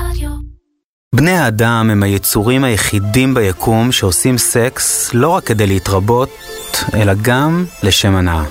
רדיו. 0.00 0.30
בני 1.14 1.30
האדם 1.30 1.88
הם 1.92 2.02
היצורים 2.02 2.64
היחידים 2.64 3.34
ביקום 3.34 3.92
שעושים 3.92 4.38
סקס 4.38 5.10
לא 5.14 5.28
רק 5.28 5.44
כדי 5.44 5.66
להתרבות, 5.66 6.30
אלא 6.94 7.12
גם 7.22 7.64
לשם 7.82 8.14
הנאה. 8.14 8.44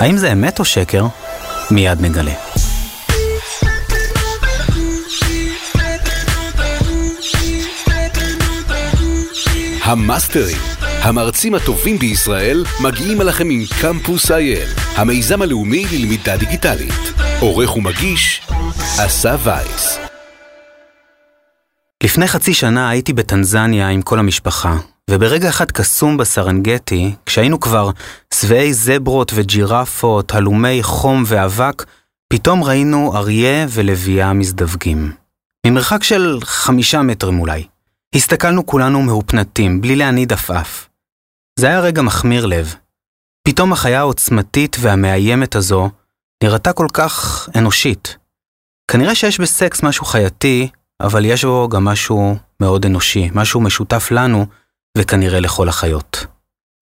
האם 0.00 0.16
זה 0.16 0.32
אמת 0.32 0.58
או 0.58 0.64
שקר? 0.64 1.06
מיד 1.70 2.00
נגלה. 2.00 2.34
המאסטרים, 9.84 10.56
המרצים 11.02 11.54
הטובים 11.54 11.98
בישראל, 11.98 12.64
מגיעים 12.80 13.20
אליכם 13.20 13.50
עם 13.50 13.62
קמפוס 13.80 14.30
אייל, 14.30 14.68
המיזם 14.96 15.42
הלאומי 15.42 15.84
ללמידה 15.92 16.36
דיגיטלית. 16.36 17.12
עורך 17.40 17.76
ומגיש, 17.76 18.42
אסף 18.98 19.40
וייס. 19.44 20.01
לפני 22.04 22.28
חצי 22.28 22.54
שנה 22.54 22.88
הייתי 22.90 23.12
בטנזניה 23.12 23.88
עם 23.88 24.02
כל 24.02 24.18
המשפחה, 24.18 24.76
וברגע 25.10 25.48
אחד 25.48 25.70
קסום 25.70 26.16
בסרנגטי, 26.16 27.14
כשהיינו 27.26 27.60
כבר 27.60 27.90
שבעי 28.34 28.74
זברות 28.74 29.32
וג'ירפות, 29.34 30.34
הלומי 30.34 30.82
חום 30.82 31.22
ואבק, 31.26 31.84
פתאום 32.32 32.64
ראינו 32.64 33.16
אריה 33.16 33.66
ולוויה 33.68 34.32
מזדווגים. 34.32 35.12
ממרחק 35.66 36.02
של 36.02 36.38
חמישה 36.42 37.02
מטרים 37.02 37.40
אולי. 37.40 37.66
הסתכלנו 38.14 38.66
כולנו 38.66 39.02
מהופנטים, 39.02 39.80
בלי 39.80 39.96
להניד 39.96 40.32
עפעף. 40.32 40.88
זה 41.58 41.66
היה 41.66 41.80
רגע 41.80 42.02
מחמיר 42.02 42.46
לב. 42.46 42.74
פתאום 43.48 43.72
החיה 43.72 43.98
העוצמתית 43.98 44.76
והמאיימת 44.80 45.54
הזו 45.54 45.90
נראתה 46.44 46.72
כל 46.72 46.86
כך 46.92 47.48
אנושית. 47.56 48.16
כנראה 48.90 49.14
שיש 49.14 49.40
בסקס 49.40 49.82
משהו 49.82 50.04
חייתי, 50.04 50.68
אבל 51.02 51.24
יש 51.24 51.44
בו 51.44 51.68
גם 51.68 51.84
משהו 51.84 52.36
מאוד 52.60 52.86
אנושי, 52.86 53.30
משהו 53.34 53.60
משותף 53.60 54.08
לנו 54.10 54.46
וכנראה 54.98 55.40
לכל 55.40 55.68
החיות. 55.68 56.26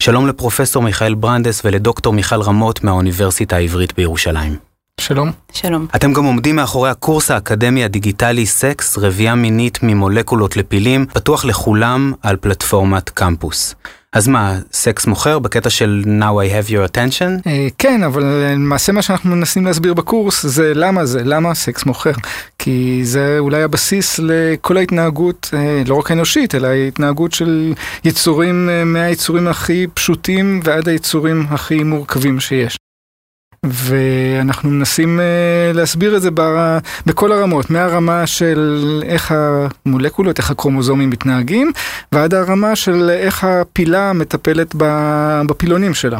שלום 0.02 0.26
לפרופסור 0.26 0.82
מיכאל 0.82 1.14
ברנדס 1.14 1.64
ולדוקטור 1.64 2.12
מיכל 2.12 2.42
רמות 2.42 2.84
מהאוניברסיטה 2.84 3.56
העברית 3.56 3.96
בירושלים. 3.96 4.56
שלום. 5.00 5.32
שלום. 5.52 5.86
אתם 5.96 6.12
גם 6.12 6.24
עומדים 6.24 6.56
מאחורי 6.56 6.90
הקורס 6.90 7.30
האקדמי 7.30 7.84
הדיגיטלי 7.84 8.46
סקס, 8.46 8.98
רבייה 8.98 9.34
מינית 9.34 9.78
ממולקולות 9.82 10.56
לפילים, 10.56 11.06
פתוח 11.06 11.44
לכולם 11.44 12.12
על 12.22 12.36
פלטפורמת 12.36 13.10
קמפוס. 13.10 13.74
אז 14.12 14.28
מה, 14.28 14.58
סקס 14.72 15.06
מוכר 15.06 15.38
בקטע 15.38 15.70
של 15.70 16.02
Now 16.06 16.34
I 16.34 16.68
have 16.68 16.70
your 16.70 16.92
attention? 16.92 17.46
אה, 17.46 17.68
כן, 17.78 18.02
אבל 18.02 18.24
למעשה 18.24 18.92
מה 18.92 19.02
שאנחנו 19.02 19.36
מנסים 19.36 19.66
להסביר 19.66 19.94
בקורס 19.94 20.46
זה 20.46 20.72
למה 20.74 21.06
זה, 21.06 21.24
למה 21.24 21.54
סקס 21.54 21.86
מוכר. 21.86 22.12
כי 22.58 23.00
זה 23.04 23.36
אולי 23.38 23.62
הבסיס 23.62 24.20
לכל 24.22 24.76
ההתנהגות, 24.76 25.50
אה, 25.54 25.82
לא 25.86 25.94
רק 25.94 26.10
האנושית, 26.10 26.54
אלא 26.54 26.66
ההתנהגות 26.66 27.32
של 27.32 27.74
יצורים 28.04 28.68
אה, 28.68 28.84
מהיצורים 28.84 29.48
הכי 29.48 29.86
פשוטים 29.94 30.60
ועד 30.64 30.88
היצורים 30.88 31.46
הכי 31.50 31.82
מורכבים 31.82 32.40
שיש. 32.40 32.76
ואנחנו 33.66 34.70
מנסים 34.70 35.20
uh, 35.20 35.76
להסביר 35.76 36.16
את 36.16 36.22
זה. 36.22 36.28
בכל 37.06 37.32
הרמות, 37.32 37.70
מהרמה 37.70 38.26
של 38.26 39.02
איך 39.06 39.34
המולקולות, 39.36 40.38
איך 40.38 40.50
הקרומוזומים 40.50 41.10
מתנהגים, 41.10 41.72
ועד 42.12 42.34
הרמה 42.34 42.76
של 42.76 43.10
איך 43.10 43.44
הפילה 43.44 44.12
מטפלת 44.12 44.74
בפילונים 45.46 45.94
שלה. 45.94 46.18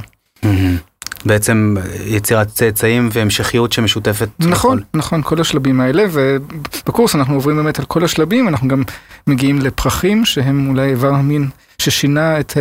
בעצם 1.25 1.77
יצירת 2.07 2.49
צאצאים 2.49 3.09
והמשכיות 3.13 3.73
שמשותפת. 3.73 4.29
נכון, 4.41 4.79
לכל. 4.79 4.99
נכון, 4.99 5.23
כל 5.23 5.41
השלבים 5.41 5.81
האלה, 5.81 6.05
ובקורס 6.13 7.15
אנחנו 7.15 7.35
עוברים 7.35 7.57
באמת 7.57 7.79
על 7.79 7.85
כל 7.85 8.05
השלבים, 8.05 8.49
אנחנו 8.49 8.69
גם 8.69 8.83
מגיעים 9.27 9.59
לפרחים 9.59 10.25
שהם 10.25 10.69
אולי 10.69 10.91
איבר 10.91 11.15
המין 11.15 11.49
ששינה 11.81 12.41
את 12.41 12.57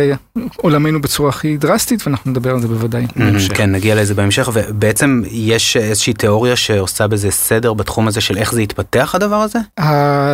עולמנו 0.56 1.00
בצורה 1.00 1.28
הכי 1.28 1.56
דרסטית, 1.56 2.06
ואנחנו 2.06 2.30
נדבר 2.30 2.50
על 2.50 2.60
זה 2.60 2.68
בוודאי. 2.68 3.06
כן, 3.54 3.72
נגיע 3.72 3.94
לזה 3.94 4.14
בהמשך, 4.14 4.50
ובעצם 4.52 5.22
יש 5.30 5.76
איזושהי 5.76 6.12
תיאוריה 6.12 6.56
שעושה 6.56 7.06
בזה 7.06 7.30
סדר 7.30 7.72
בתחום 7.72 8.08
הזה 8.08 8.20
של 8.20 8.36
איך 8.36 8.52
זה 8.52 8.60
התפתח 8.60 9.14
הדבר 9.14 9.42
הזה? 9.42 9.58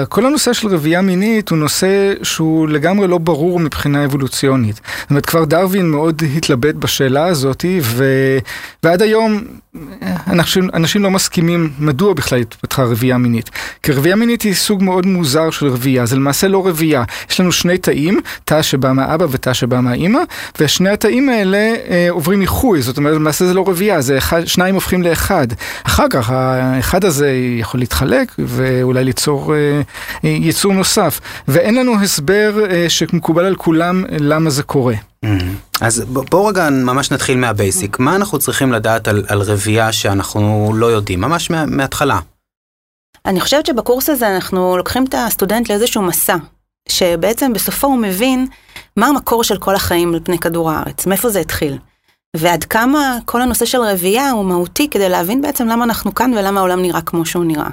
כל 0.08 0.26
הנושא 0.26 0.52
של 0.52 0.68
רבייה 0.68 1.02
מינית 1.02 1.48
הוא 1.48 1.58
נושא 1.58 2.12
שהוא 2.22 2.68
לגמרי 2.68 3.08
לא 3.08 3.18
ברור 3.18 3.60
מבחינה 3.60 4.04
אבולוציונית. 4.04 4.80
זאת 5.00 5.10
אומרת, 5.10 5.26
כבר 5.26 5.44
דרווין 5.44 5.90
מאוד 5.90 6.22
התלבט 6.36 6.74
בשאלה 6.74 7.26
הזאת, 7.26 7.64
ו... 7.82 8.04
ועד 8.82 9.02
היום 9.02 9.40
אנשים, 10.26 10.68
אנשים 10.74 11.02
לא 11.02 11.10
מסכימים 11.10 11.70
מדוע 11.78 12.14
בכלל 12.14 12.38
התפתחה 12.38 12.82
רבייה 12.82 13.18
מינית. 13.18 13.50
כי 13.82 13.92
רבייה 13.92 14.16
מינית 14.16 14.42
היא 14.42 14.54
סוג 14.54 14.82
מאוד 14.82 15.06
מוזר 15.06 15.50
של 15.50 15.66
רבייה, 15.66 16.06
זה 16.06 16.16
למעשה 16.16 16.48
לא 16.48 16.66
רבייה. 16.66 17.04
יש 17.30 17.40
לנו 17.40 17.52
שני 17.52 17.78
תאים, 17.78 18.20
תא 18.44 18.62
שבא 18.76 18.92
מהאבא 18.92 19.26
ותא 19.30 19.52
שבא 19.52 19.80
מהאימא, 19.80 20.20
ושני 20.60 20.88
התאים 20.88 21.28
האלה 21.28 21.74
אה, 21.88 22.06
עוברים 22.10 22.42
איחוי, 22.42 22.82
זאת 22.82 22.96
אומרת 22.96 23.14
למעשה 23.14 23.46
זה 23.46 23.54
לא 23.54 23.64
רבייה, 23.68 24.00
זה 24.00 24.18
אחד, 24.18 24.46
שניים 24.46 24.74
הופכים 24.74 25.02
לאחד. 25.02 25.46
אחר 25.86 26.06
כך 26.10 26.30
האחד 26.30 27.04
הזה 27.04 27.32
יכול 27.60 27.80
להתחלק 27.80 28.32
ואולי 28.38 29.04
ליצור 29.04 29.54
אה, 29.54 29.80
אה, 30.24 30.28
יצור 30.30 30.72
נוסף. 30.72 31.20
ואין 31.48 31.74
לנו 31.74 32.02
הסבר 32.02 32.64
אה, 32.70 32.84
שמקובל 32.88 33.44
על 33.44 33.56
כולם 33.56 34.04
למה 34.20 34.50
זה 34.50 34.62
קורה. 34.62 34.94
אז 35.80 36.00
ב- 36.00 36.30
בואו 36.30 36.46
רגע 36.46 36.70
ממש 36.70 37.10
נתחיל 37.10 37.38
מהבייסיק. 37.38 37.98
מה 37.98 38.16
אנחנו 38.16 38.38
צריכים 38.38 38.72
לדעת 38.72 39.08
על, 39.08 39.24
על 39.28 39.42
רבייה 39.42 39.92
שאנחנו 39.92 40.72
לא 40.76 40.86
יודעים? 40.86 41.20
ממש 41.20 41.50
מה, 41.50 41.66
מההתחלה. 41.66 42.18
אני 43.26 43.40
חושבת 43.40 43.66
שבקורס 43.66 44.10
הזה 44.10 44.34
אנחנו 44.34 44.76
לוקחים 44.76 45.04
את 45.04 45.14
הסטודנט 45.18 45.70
לאיזשהו 45.70 46.02
מסע, 46.02 46.36
שבעצם 46.88 47.52
בסופו 47.52 47.86
הוא 47.86 47.98
מבין 47.98 48.46
מה 48.96 49.06
המקור 49.06 49.44
של 49.44 49.58
כל 49.58 49.74
החיים 49.74 50.14
על 50.14 50.20
פני 50.24 50.38
כדור 50.38 50.70
הארץ, 50.70 51.06
מאיפה 51.06 51.28
זה 51.28 51.40
התחיל. 51.40 51.78
ועד 52.36 52.64
כמה 52.64 53.18
כל 53.24 53.42
הנושא 53.42 53.64
של 53.64 53.78
רבייה 53.80 54.30
הוא 54.30 54.44
מהותי 54.44 54.90
כדי 54.90 55.08
להבין 55.08 55.42
בעצם 55.42 55.68
למה 55.68 55.84
אנחנו 55.84 56.14
כאן 56.14 56.34
ולמה 56.34 56.60
העולם 56.60 56.82
נראה 56.82 57.00
כמו 57.00 57.26
שהוא 57.26 57.44
נראה. 57.44 57.68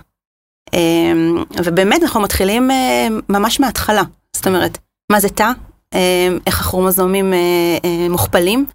אמ, 0.73 1.43
ובאמת 1.65 2.03
אנחנו 2.03 2.21
מתחילים 2.21 2.71
אה, 2.71 3.07
ממש 3.29 3.59
מההתחלה, 3.59 4.01
זאת 4.35 4.47
אומרת, 4.47 4.77
מה 5.11 5.19
זה 5.19 5.29
תא, 5.29 5.51
אמ, 5.93 6.39
איך 6.47 6.61
הכרומוזומים 6.61 7.33
אה, 7.33 7.77
אה, 7.85 8.09
מוכפלים, 8.09 8.65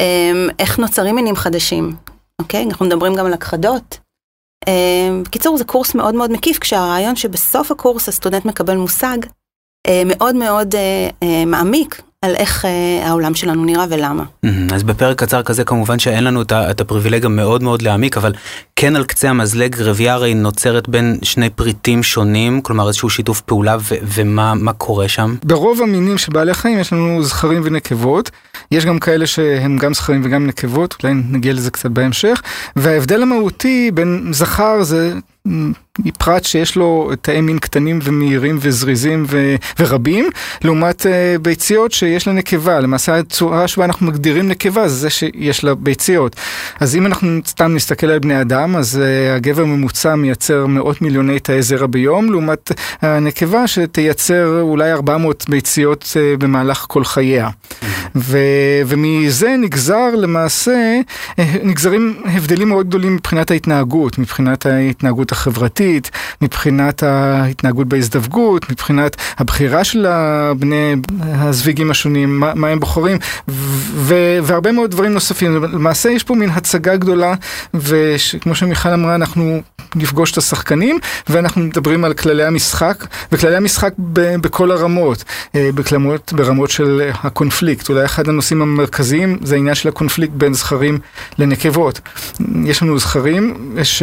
אמ, 0.00 0.48
איך 0.58 0.78
נוצרים 0.78 1.14
מינים 1.14 1.36
חדשים, 1.36 1.96
אוקיי? 2.40 2.64
אנחנו 2.64 2.86
מדברים 2.86 3.14
גם 3.14 3.26
על 3.26 3.32
הכחדות. 3.32 3.98
בקיצור, 5.22 5.58
זה 5.58 5.64
קורס 5.64 5.94
מאוד 5.94 6.14
מאוד 6.14 6.30
מקיף, 6.32 6.58
כשהרעיון 6.58 7.16
שבסוף 7.16 7.70
הקורס 7.70 8.08
הסטודנט 8.08 8.44
מקבל 8.44 8.76
מושג 8.76 9.18
מאוד 10.06 10.34
מאוד 10.36 10.74
אה, 10.74 11.08
אה, 11.22 11.44
מעמיק 11.44 12.02
על 12.22 12.34
איך 12.34 12.64
אה, 12.64 13.08
העולם 13.08 13.34
שלנו 13.34 13.64
נראה 13.64 13.84
ולמה. 13.90 14.24
אז 14.74 14.82
בפרק 14.82 15.18
קצר 15.18 15.42
כזה 15.42 15.64
כמובן 15.64 15.98
שאין 15.98 16.24
לנו 16.24 16.42
את 16.52 16.80
הפריבילגיה 16.80 17.28
מאוד 17.28 17.62
מאוד 17.62 17.82
להעמיק, 17.82 18.16
אבל 18.16 18.32
כן 18.76 18.96
על 18.96 19.04
קצה 19.04 19.30
המזלג 19.30 19.80
רבייה 19.80 20.14
הרי 20.14 20.34
נוצרת 20.34 20.88
בין 20.88 21.18
שני 21.22 21.50
פריטים 21.50 22.02
שונים, 22.02 22.60
כלומר 22.60 22.88
איזשהו 22.88 23.10
שיתוף 23.10 23.40
פעולה 23.40 23.76
ומה 24.14 24.54
מה 24.54 24.72
קורה 24.72 25.08
שם? 25.08 25.34
ברוב 25.44 25.82
המינים 25.82 26.18
של 26.18 26.32
בעלי 26.32 26.54
חיים 26.54 26.78
יש 26.78 26.92
לנו 26.92 27.22
זכרים 27.22 27.62
ונקבות, 27.64 28.30
יש 28.70 28.86
גם 28.86 28.98
כאלה 28.98 29.26
שהם 29.26 29.78
גם 29.78 29.94
זכרים 29.94 30.20
וגם 30.24 30.46
נקבות, 30.46 30.96
אולי 31.02 31.14
נגיע 31.14 31.52
לזה 31.52 31.70
קצת 31.70 31.90
בהמשך, 31.90 32.42
וההבדל 32.76 33.22
המהותי 33.22 33.90
בין 33.94 34.28
זכר 34.32 34.82
זה 34.82 35.12
פרט 36.18 36.44
שיש 36.44 36.76
לו 36.76 37.10
תאי 37.20 37.40
מין 37.40 37.58
קטנים 37.58 37.98
ומהירים 38.02 38.58
וזריזים 38.60 39.24
ו, 39.28 39.56
ורבים, 39.78 40.28
לעומת 40.64 41.00
uh, 41.02 41.38
ביציות 41.42 41.92
שיש 41.92 42.26
לה 42.26 42.32
נקבה, 42.32 42.80
למעשה 42.80 43.18
הצורה 43.18 43.68
שבה 43.68 43.84
אנחנו 43.84 44.06
מגדירים 44.06 44.48
נקבה 44.48 44.88
זה 44.88 44.96
זה 44.96 45.10
שיש 45.10 45.64
לה 45.64 45.74
ביציות. 45.74 46.36
אז 46.80 46.96
אם 46.96 47.06
אנחנו 47.06 47.40
סתם 47.46 47.74
נסתכל 47.74 48.06
על 48.06 48.18
בני 48.18 48.40
אדם, 48.40 48.76
אז 48.76 49.00
uh, 49.02 49.36
הגבר 49.36 49.64
ממוצע 49.64 50.14
מייצר 50.14 50.66
מאות 50.66 51.02
מיליוני 51.02 51.38
תאי 51.38 51.62
זרע 51.62 51.86
ביום, 51.86 52.30
לעומת 52.30 52.72
הנקבה 53.02 53.66
שתייצר 53.66 54.60
אולי 54.60 54.92
400 54.92 55.44
ביציות 55.48 56.02
uh, 56.02 56.40
במהלך 56.40 56.84
כל 56.88 57.04
חייה. 57.04 57.48
ו, 58.16 58.38
ומזה 58.86 59.56
נגזר 59.58 60.14
למעשה, 60.14 61.00
אה, 61.38 61.54
נגזרים 61.62 62.22
הבדלים 62.24 62.68
מאוד 62.68 62.88
גדולים 62.88 63.14
מבחינת 63.14 63.50
ההתנהגות, 63.50 64.18
מבחינת 64.18 64.66
ההתנהגות 64.66 65.32
החברתית, 65.36 66.10
מבחינת 66.42 67.02
ההתנהגות 67.02 67.86
בהזדווגות, 67.86 68.70
מבחינת 68.70 69.16
הבחירה 69.38 69.84
של 69.84 70.06
הבני 70.06 70.94
הזוויגים 71.20 71.90
השונים, 71.90 72.40
מה, 72.40 72.54
מה 72.54 72.68
הם 72.68 72.80
בוחרים, 72.80 73.18
ו, 73.48 74.14
והרבה 74.42 74.72
מאוד 74.72 74.90
דברים 74.90 75.12
נוספים. 75.12 75.62
למעשה 75.62 76.10
יש 76.10 76.22
פה 76.22 76.34
מין 76.34 76.50
הצגה 76.50 76.96
גדולה, 76.96 77.34
וכמו 77.74 78.54
שמיכל 78.54 78.88
אמרה, 78.88 79.14
אנחנו 79.14 79.62
נפגוש 79.96 80.32
את 80.32 80.38
השחקנים, 80.38 80.98
ואנחנו 81.28 81.62
מדברים 81.62 82.04
על 82.04 82.14
כללי 82.14 82.44
המשחק, 82.44 83.06
וכללי 83.32 83.56
המשחק 83.56 83.92
ב, 83.98 84.36
בכל 84.36 84.70
הרמות, 84.70 85.24
אה, 85.54 85.70
בכלמות, 85.74 86.32
ברמות 86.32 86.70
של 86.70 87.10
הקונפליקט. 87.22 87.88
אולי 87.88 88.04
אחד 88.04 88.28
הנושאים 88.28 88.62
המרכזיים 88.62 89.38
זה 89.42 89.54
העניין 89.54 89.74
של 89.74 89.88
הקונפליקט 89.88 90.32
בין 90.32 90.54
זכרים 90.54 90.98
לנקבות. 91.38 92.00
יש 92.64 92.82
לנו 92.82 92.98
זכרים 92.98 93.74
ש... 93.82 94.02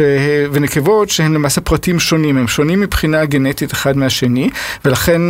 ונקבות 0.52 1.10
שהם 1.10 1.34
למעשה 1.34 1.60
פרטים 1.60 2.00
שונים, 2.00 2.36
הם 2.36 2.48
שונים 2.48 2.80
מבחינה 2.80 3.24
גנטית 3.24 3.72
אחד 3.72 3.96
מהשני, 3.96 4.50
ולכן 4.84 5.20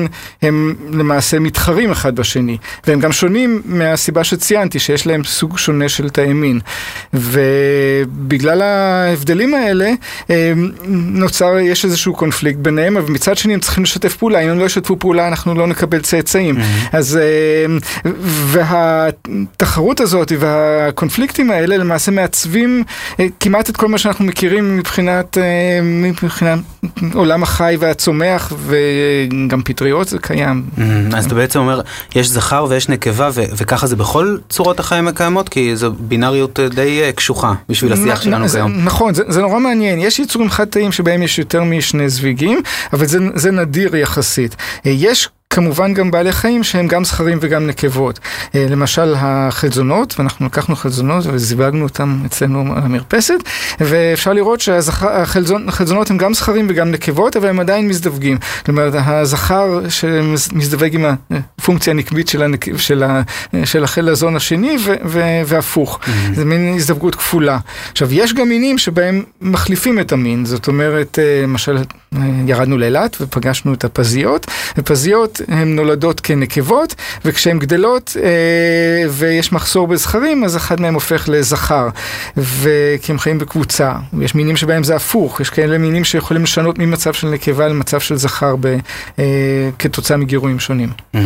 הם 0.42 0.74
למעשה 0.92 1.38
מתחרים 1.38 1.90
אחד 1.90 2.16
בשני. 2.16 2.58
והם 2.86 3.00
גם 3.00 3.12
שונים 3.12 3.62
מהסיבה 3.64 4.24
שציינתי, 4.24 4.78
שיש 4.78 5.06
להם 5.06 5.24
סוג 5.24 5.58
שונה 5.58 5.88
של 5.88 6.08
תאי 6.08 6.32
מין. 6.32 6.60
ובגלל 7.14 8.62
ההבדלים 8.62 9.54
האלה, 9.54 9.90
אה, 10.30 10.52
נוצר, 10.86 11.58
יש 11.58 11.84
איזשהו 11.84 12.14
קונפליקט 12.14 12.58
ביניהם, 12.58 12.96
אבל 12.96 13.12
מצד 13.12 13.36
שני 13.36 13.54
הם 13.54 13.60
צריכים 13.60 13.82
לשתף 13.82 14.16
פעולה, 14.16 14.38
אם 14.38 14.48
הם 14.48 14.58
לא 14.58 14.64
ישתפו 14.64 14.98
פעולה 14.98 15.28
אנחנו 15.28 15.54
לא 15.54 15.66
נקבל 15.66 16.00
צאצאים. 16.00 16.56
Mm-hmm. 16.56 16.96
אז, 16.96 17.16
אה, 17.16 18.10
והתחרות 18.46 20.00
הזאת 20.00 20.32
והקונפליקטים 20.38 21.50
האלה 21.50 21.76
למעשה 21.76 22.10
מעצבים 22.10 22.84
אה, 23.20 23.26
כמעט 23.40 23.70
את 23.70 23.76
כל 23.76 23.88
מה 23.88 23.98
שאנחנו 23.98 24.24
מכירים 24.24 24.76
מבחינת, 24.76 25.38
מבחינת 25.82 26.58
עולם 27.14 27.42
החי 27.42 27.76
והצומח, 27.80 28.52
וגם 28.66 29.62
פטריות 29.64 30.08
זה 30.08 30.18
קיים. 30.18 30.62
Mm-hmm. 30.76 31.16
אז 31.16 31.26
אתה 31.26 31.34
בעצם 31.34 31.58
אומר, 31.58 31.80
יש 32.14 32.28
זכר 32.28 32.66
ויש 32.68 32.88
נקבה, 32.88 33.30
וככה 33.34 33.86
זה 33.86 33.96
בכל 33.96 34.36
צורות 34.48 34.80
החיים 34.80 35.08
הקיימות? 35.08 35.48
כי 35.48 35.76
זו 35.76 35.92
בינאריות 35.98 36.60
די 36.60 37.00
קשוחה 37.14 37.52
בשביל 37.68 37.92
השיח 37.92 38.22
שלנו 38.22 38.48
כיום. 38.48 38.84
נכון, 38.84 39.14
זה, 39.14 39.22
זה 39.28 39.40
נורא 39.40 39.58
מעניין. 39.58 39.98
יש 39.98 40.20
יצורים 40.44 40.50
חד-תאיים 40.50 40.92
שבהם 40.92 41.22
יש 41.22 41.38
יותר 41.38 41.64
משני 41.64 42.08
זוויגים, 42.08 42.62
אבל 42.92 43.06
זה, 43.06 43.18
זה 43.34 43.50
נדיר 43.50 43.96
יחסית. 43.96 44.56
יש 44.84 45.28
כמובן 45.54 45.94
גם 45.94 46.10
בעלי 46.10 46.32
חיים 46.32 46.64
שהם 46.64 46.86
גם 46.86 47.04
זכרים 47.04 47.38
וגם 47.40 47.66
נקבות. 47.66 48.18
אה, 48.54 48.66
למשל 48.70 49.14
החלזונות, 49.16 50.14
ואנחנו 50.18 50.46
לקחנו 50.46 50.76
חלזונות 50.76 51.26
וזיווגנו 51.26 51.84
אותם 51.84 52.18
אצלנו 52.26 52.60
על 52.76 52.82
המרפסת, 52.82 53.34
ואפשר 53.80 54.32
לראות 54.32 54.60
שהחלזונות 54.60 56.10
הם 56.10 56.18
גם 56.18 56.34
זכרים 56.34 56.66
וגם 56.70 56.90
נקבות, 56.90 57.36
אבל 57.36 57.48
הם 57.48 57.60
עדיין 57.60 57.88
מזדווגים. 57.88 58.38
אומרת, 58.68 58.92
הזכר 59.06 59.80
שמזדווג 59.88 60.94
עם 60.94 61.04
הפונקציה 61.30 61.92
הנקבית 61.92 62.28
של, 62.28 62.42
הנק... 62.42 62.76
של, 62.76 63.02
ה... 63.02 63.22
של 63.64 63.84
החלזון 63.84 64.36
השני, 64.36 64.76
ו... 64.84 64.94
ו... 65.04 65.20
והפוך. 65.46 66.00
Mm-hmm. 66.02 66.34
זה 66.34 66.44
מין 66.44 66.74
הזדווגות 66.76 67.14
כפולה. 67.14 67.58
עכשיו, 67.92 68.14
יש 68.14 68.34
גם 68.34 68.48
מינים 68.48 68.78
שבהם 68.78 69.22
מחליפים 69.40 70.00
את 70.00 70.12
המין, 70.12 70.44
זאת 70.44 70.68
אומרת, 70.68 71.18
אה, 71.18 71.42
למשל, 71.42 71.76
אה, 71.76 72.20
ירדנו 72.46 72.78
לאילת 72.78 73.16
ופגשנו 73.20 73.74
את 73.74 73.84
הפזיות, 73.84 74.46
ופזיות 74.78 75.40
הן 75.48 75.76
נולדות 75.76 76.20
כנקבות, 76.20 76.94
וכשהן 77.24 77.58
גדלות 77.58 78.16
אה, 78.22 79.08
ויש 79.10 79.52
מחסור 79.52 79.86
בזכרים, 79.86 80.44
אז 80.44 80.56
אחד 80.56 80.80
מהם 80.80 80.94
הופך 80.94 81.28
לזכר, 81.28 81.88
כי 83.02 83.12
הם 83.12 83.18
חיים 83.18 83.38
בקבוצה. 83.38 83.92
יש 84.20 84.34
מינים 84.34 84.56
שבהם 84.56 84.84
זה 84.84 84.96
הפוך, 84.96 85.40
יש 85.40 85.50
כאלה 85.50 85.78
מינים 85.78 86.04
שיכולים 86.04 86.42
לשנות 86.42 86.78
ממצב 86.78 87.12
של 87.12 87.28
נקבה 87.28 87.68
למצב 87.68 88.00
של 88.00 88.16
זכר 88.16 88.56
ב, 88.60 88.76
אה, 89.18 89.24
כתוצאה 89.78 90.16
מגירויים 90.16 90.60
שונים. 90.60 90.90
Mm-hmm. 91.14 91.18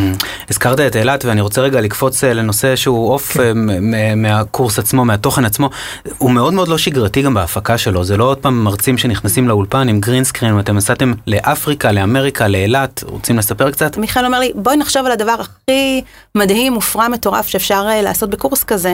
הזכרת 0.49 0.79
את 0.79 0.95
אילת, 0.95 1.25
ואני 1.25 1.41
רוצה 1.41 1.61
רגע 1.61 1.81
לקפוץ 1.81 2.23
אה, 2.23 2.33
לנושא 2.33 2.75
שהוא 2.75 3.13
עוף 3.13 3.31
כן. 3.33 3.69
אה, 3.69 4.15
מהקורס 4.15 4.79
עצמו, 4.79 5.05
מהתוכן 5.05 5.45
עצמו. 5.45 5.69
הוא 6.17 6.31
מאוד 6.31 6.53
מאוד 6.53 6.67
לא 6.67 6.77
שגרתי 6.77 7.21
גם 7.21 7.33
בהפקה 7.33 7.77
שלו, 7.77 8.03
זה 8.03 8.17
לא 8.17 8.23
עוד 8.23 8.37
פעם 8.37 8.63
מרצים 8.63 8.97
שנכנסים 8.97 9.47
לאולפן 9.47 9.89
עם 9.89 9.99
גרינסקרין, 9.99 10.59
אתם 10.59 10.75
נסעתם 10.75 11.13
לאפריקה, 11.27 11.91
לאמריקה, 11.91 12.47
לאילת, 12.47 13.03
רוצים 13.07 13.37
לספר 13.37 13.71
קצת? 13.71 13.97
מיכאל 14.09 14.25
אומר 14.25 14.39
לי, 14.39 14.51
בואי 14.55 14.77
נחשוב 14.77 15.05
על 15.05 15.11
הדבר 15.11 15.35
הכי 15.39 16.01
מדהים, 16.35 16.73
מופרע, 16.73 17.07
מטורף 17.07 17.47
שאפשר 17.47 17.87
uh, 17.87 18.01
לעשות 18.03 18.29
בקורס 18.29 18.63
כזה. 18.63 18.93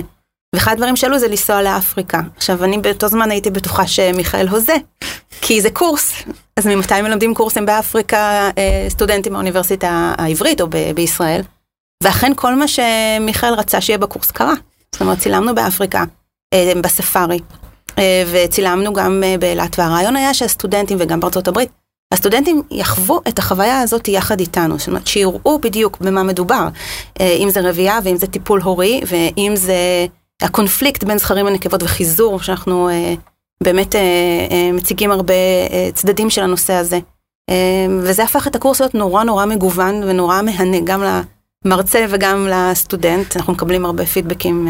ואחד 0.56 0.72
הדברים 0.72 0.96
שעלו 0.96 1.20
זה 1.20 1.28
לנסוע 1.28 1.62
לאפריקה. 1.62 2.22
עכשיו, 2.38 2.64
אני 2.64 2.78
באותו 2.78 3.08
זמן 3.08 3.32
הייתי 3.32 3.50
בטוחה 3.50 3.88
שמיכאל 3.88 4.48
הוזה, 4.48 4.76
כי 5.42 5.62
זה 5.62 5.70
קורס. 5.70 6.14
אז 6.58 6.68
ממתי 6.68 7.02
מלמדים 7.02 7.34
קורסים 7.34 7.66
באפריקה 7.66 8.50
uh, 8.50 8.90
סטודנטים 8.90 9.34
באוניברסיטה 9.34 10.14
העברית 10.18 10.62
או 10.62 10.68
ב- 10.70 10.92
בישראל? 10.96 11.42
ואכן 12.04 12.32
כל 12.36 12.56
מה 12.56 12.66
שמיכאל 12.68 13.54
רצה 13.54 13.82
שיהיה 13.82 13.98
בקורס 13.98 14.32
קרה. 14.32 14.54
זאת 14.92 15.02
אומרת, 15.02 15.20
צילמנו 15.20 15.56
באפריקה, 15.56 16.04
uh, 16.56 16.78
בספארי, 16.82 17.40
וצילמנו 18.32 18.94
גם 18.94 19.24
באילת, 19.40 19.80
והרעיון 19.80 20.16
היה 20.16 20.34
שהסטודנטים 20.34 20.98
וגם 21.02 21.20
בארצות 21.20 21.48
הברית 21.48 21.70
הסטודנטים 22.16 22.62
יחוו 22.72 23.22
את 23.28 23.40
החוויה 23.40 23.82
הזאת 23.82 24.08
יחד 24.08 24.40
איתנו, 24.40 24.80
זאת 24.80 24.88
אומרת 24.88 25.08
שיראו 25.08 25.60
בדיוק 25.60 25.98
במה 26.02 26.24
מדובר, 26.24 26.68
אה, 27.22 27.36
אם 27.40 27.50
זה 27.50 27.70
רבייה 27.70 28.00
ואם 28.04 28.18
זה 28.18 28.28
טיפול 28.28 28.62
הורי 28.62 29.02
ואם 29.08 29.54
זה 29.56 29.76
הקונפליקט 30.42 31.04
בין 31.04 31.18
זכרים 31.18 31.46
לנקבות 31.46 31.84
וחיזור, 31.84 32.40
שאנחנו 32.40 32.90
אה, 32.90 33.14
באמת 33.64 33.96
אה, 33.96 34.72
מציגים 34.74 35.12
הרבה 35.12 35.34
צדדים 35.94 36.30
של 36.30 36.44
הנושא 36.44 36.74
הזה. 36.74 37.00
וזה 38.02 38.24
הפך 38.24 38.48
את 38.48 38.56
הקורס 38.56 38.80
להיות 38.80 38.96
נורא 38.96 39.24
נורא 39.24 39.46
מגוון 39.46 40.04
ונורא 40.04 40.42
מהנה 40.42 40.78
גם 40.84 41.04
למרצה 41.66 42.06
וגם 42.10 42.48
לסטודנט, 42.52 43.38
אנחנו 43.38 43.54
מקבלים 43.54 43.86
הרבה 43.86 44.06
פידבקים 44.06 44.68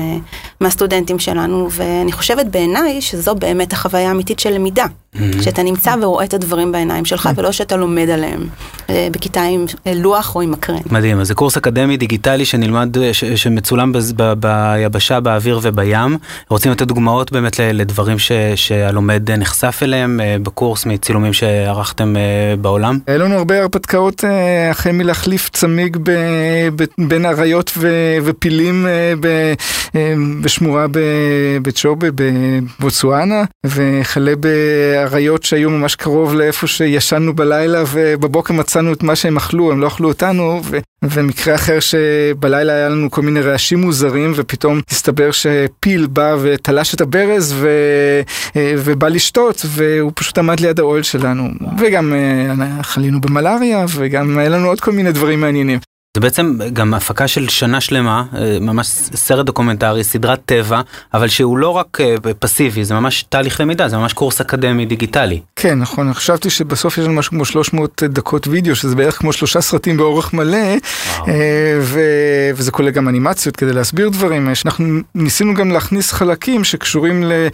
מהסטודנטים 0.61 1.19
שלנו, 1.19 1.67
ואני 1.71 2.11
חושבת 2.11 2.45
בעיניי 2.45 3.01
שזו 3.01 3.35
באמת 3.35 3.73
החוויה 3.73 4.07
האמיתית 4.07 4.39
של 4.39 4.49
למידה. 4.49 4.85
Mm-hmm. 5.15 5.43
שאתה 5.43 5.63
נמצא 5.63 5.95
ורואה 6.01 6.25
את 6.25 6.33
הדברים 6.33 6.71
בעיניים 6.71 7.05
שלך, 7.05 7.29
ולא 7.35 7.51
שאתה 7.51 7.75
לומד 7.75 8.09
עליהם 8.09 8.47
אה, 8.89 9.07
בכיתה 9.11 9.41
עם 9.41 9.65
אה, 9.87 9.93
לוח 9.93 10.35
או 10.35 10.41
עם 10.41 10.51
מקרן. 10.51 10.77
מדהים, 10.91 11.19
אז 11.19 11.27
זה 11.27 11.33
קורס 11.33 11.57
אקדמי 11.57 11.97
דיגיטלי 11.97 12.45
שנלמד, 12.45 12.97
ש, 13.11 13.25
שמצולם 13.25 13.91
ב, 13.91 13.99
ב, 14.15 14.33
ביבשה, 14.39 15.19
באוויר 15.19 15.59
ובים. 15.63 16.17
רוצים 16.49 16.71
לתת 16.71 16.87
דוגמאות 16.87 17.31
באמת 17.31 17.59
לדברים 17.59 18.19
ש, 18.19 18.31
שהלומד 18.55 19.31
נחשף 19.31 19.79
אליהם 19.83 20.19
אה, 20.23 20.35
בקורס 20.43 20.85
מצילומים 20.85 21.33
שערכתם 21.33 22.15
בעולם? 22.61 22.99
היה 23.07 23.17
לנו 23.17 23.35
הרבה 23.35 23.61
הרפתקאות 23.61 24.23
החל 24.71 24.91
מלהחליף 24.91 25.49
צמיג 25.49 25.97
ב, 26.03 26.11
ב, 26.75 26.83
בין 26.97 27.25
אריות 27.25 27.71
ו, 27.77 27.89
ופילים 28.23 28.87
ב, 29.19 29.53
בשמורה 30.41 30.85
בצ'ובה 31.61 32.07
בבוצואנה, 32.15 33.43
וכלה 33.65 34.33
ב... 34.39 34.47
אריות 34.95 35.43
שהיו 35.43 35.69
ממש 35.69 35.95
קרוב 35.95 36.35
לאיפה 36.35 36.67
שישנו 36.67 37.33
בלילה 37.33 37.83
ובבוקר 37.91 38.53
מצאנו 38.53 38.93
את 38.93 39.03
מה 39.03 39.15
שהם 39.15 39.37
אכלו, 39.37 39.71
הם 39.71 39.81
לא 39.81 39.87
אכלו 39.87 40.07
אותנו, 40.07 40.61
ו... 40.63 40.77
ומקרה 41.03 41.55
אחר 41.55 41.79
שבלילה 41.79 42.73
היה 42.73 42.89
לנו 42.89 43.11
כל 43.11 43.21
מיני 43.21 43.41
רעשים 43.41 43.81
מוזרים 43.81 44.31
ופתאום 44.35 44.81
הסתבר 44.89 45.31
שפיל 45.31 46.07
בא 46.07 46.35
ותלש 46.41 46.93
את 46.93 47.01
הברז 47.01 47.53
ו... 47.57 47.69
ובא 48.55 49.07
לשתות 49.07 49.65
והוא 49.65 50.11
פשוט 50.15 50.37
עמד 50.37 50.59
ליד 50.59 50.79
האוהל 50.79 51.03
שלנו. 51.03 51.49
וגם 51.77 52.13
אה, 52.13 52.83
חלינו 52.83 53.21
במלאריה 53.21 53.85
וגם 53.95 54.37
היה 54.37 54.49
לנו 54.49 54.67
עוד 54.67 54.81
כל 54.81 54.91
מיני 54.91 55.11
דברים 55.11 55.41
מעניינים. 55.41 55.79
זה 56.15 56.21
בעצם 56.21 56.57
גם 56.73 56.93
הפקה 56.93 57.27
של 57.27 57.49
שנה 57.49 57.81
שלמה, 57.81 58.23
אה, 58.35 58.57
ממש 58.61 58.87
סרט 59.15 59.45
דוקומנטרי, 59.45 60.03
סדרת 60.03 60.41
טבע, 60.45 60.81
אבל 61.13 61.27
שהוא 61.27 61.57
לא 61.57 61.69
רק 61.69 62.01
אה, 62.01 62.15
פסיבי, 62.39 62.85
זה 62.85 62.93
ממש 62.93 63.25
תהליך 63.29 63.61
למידה, 63.61 63.87
זה 63.87 63.97
ממש 63.97 64.13
קורס 64.13 64.41
אקדמי 64.41 64.85
דיגיטלי. 64.85 65.41
כן, 65.55 65.79
נכון, 65.79 66.13
חשבתי 66.13 66.49
שבסוף 66.49 66.97
יש 66.97 67.05
לנו 67.05 67.13
משהו 67.13 67.29
כמו 67.29 67.45
300 67.45 68.03
דקות 68.03 68.47
וידאו, 68.47 68.75
שזה 68.75 68.95
בערך 68.95 69.17
כמו 69.17 69.33
שלושה 69.33 69.61
סרטים 69.61 69.97
באורך 69.97 70.33
מלא, 70.33 70.57
אה, 71.27 71.79
ו... 71.81 71.99
וזה 72.55 72.71
כולל 72.71 72.89
גם 72.89 73.09
אנימציות 73.09 73.55
כדי 73.55 73.73
להסביר 73.73 74.09
דברים. 74.09 74.49
אנחנו 74.65 74.99
ניסינו 75.15 75.53
גם 75.53 75.71
להכניס 75.71 76.11
חלקים 76.11 76.63
שקשורים 76.63 77.23
ל... 77.23 77.47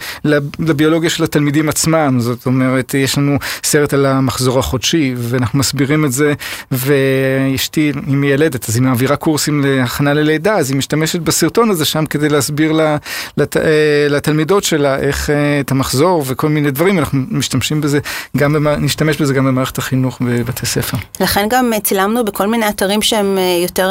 לביולוגיה 0.58 1.10
של 1.10 1.24
התלמידים 1.24 1.68
עצמם, 1.68 2.16
זאת 2.20 2.46
אומרת, 2.46 2.94
יש 2.94 3.18
לנו 3.18 3.38
סרט 3.64 3.94
על 3.94 4.06
המחזור 4.06 4.58
החודשי, 4.58 5.14
ואנחנו 5.16 5.58
מסבירים 5.58 6.04
את 6.04 6.12
זה, 6.12 6.32
ואשתי, 6.72 7.92
אם 8.08 8.24
ילד, 8.24 8.51
ללדת, 8.52 8.68
אז 8.68 8.74
היא 8.74 8.82
מעבירה 8.82 9.16
קורסים 9.16 9.64
להכנה 9.64 10.14
ללידה, 10.14 10.56
אז 10.56 10.70
היא 10.70 10.78
משתמשת 10.78 11.20
בסרטון 11.20 11.70
הזה 11.70 11.84
שם 11.84 12.06
כדי 12.06 12.28
להסביר 12.28 12.72
לה, 12.72 12.96
לת, 13.36 13.56
אה, 13.56 13.62
לתלמידות 14.08 14.64
שלה 14.64 14.98
איך 14.98 15.30
אה, 15.30 15.60
את 15.60 15.70
המחזור 15.70 16.24
וכל 16.26 16.48
מיני 16.48 16.70
דברים, 16.70 16.98
אנחנו 16.98 17.18
משתמשים 17.30 17.80
בזה, 17.80 17.98
גם 18.36 18.52
במע... 18.52 18.76
נשתמש 18.76 19.16
בזה 19.16 19.34
גם 19.34 19.44
במערכת 19.44 19.78
החינוך 19.78 20.18
בבתי 20.20 20.66
ספר. 20.66 20.96
לכן 21.20 21.46
גם 21.50 21.72
צילמנו 21.82 22.24
בכל 22.24 22.46
מיני 22.46 22.68
אתרים 22.68 23.02
שהם 23.02 23.38
אה, 23.38 23.58
יותר, 23.62 23.90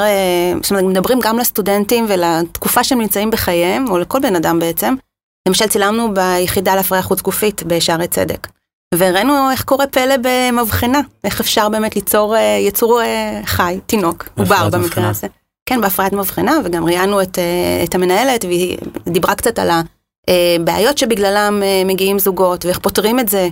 זאת 0.62 0.72
אומרת, 0.72 0.84
מדברים 0.84 1.20
גם 1.24 1.40
לסטודנטים 1.40 2.06
ולתקופה 2.10 2.84
שהם 2.84 3.02
נמצאים 3.02 3.32
בחייהם, 3.32 3.86
או 3.90 3.98
לכל 3.98 4.20
בן 4.22 4.36
אדם 4.36 4.60
בעצם. 4.60 4.94
למשל 5.48 5.68
צילמנו 5.68 6.14
ביחידה 6.14 6.76
להפריה 6.76 7.02
חוץ 7.02 7.22
גופית 7.22 7.64
בשערי 7.64 8.08
צדק. 8.08 8.48
והראינו 8.96 9.52
איך 9.52 9.64
קורה 9.64 9.88
פלא 9.88 10.16
במבחנה, 10.22 11.02
איך 11.24 11.40
אפשר 11.40 11.70
באמת 11.70 11.96
ליצור 11.96 12.36
אה, 12.36 12.58
יצור 12.62 13.02
אה, 13.02 13.42
חי, 13.46 13.80
תינוק, 13.86 14.30
עובר 14.38 14.70
במקרה 14.70 15.10
הזה. 15.10 15.28
כן, 15.66 15.82
בהפריית 15.82 16.14
מבחנה, 16.14 16.58
וגם 16.64 16.86
ראיינו 16.86 17.22
את, 17.22 17.40
אה, 17.40 17.84
את 17.84 17.96
המנהלת, 17.96 18.46
והיא 18.46 18.78
דיברה 19.10 19.36
קצת 19.36 19.60
על 19.60 19.70
הבעיות 20.28 20.98
שבגללם 20.98 21.64
מגיעים 21.86 22.20
זוגות, 22.20 22.66
ואיך 22.66 22.80
פותרים 22.80 23.20
את 23.20 23.30
זה. 23.30 23.48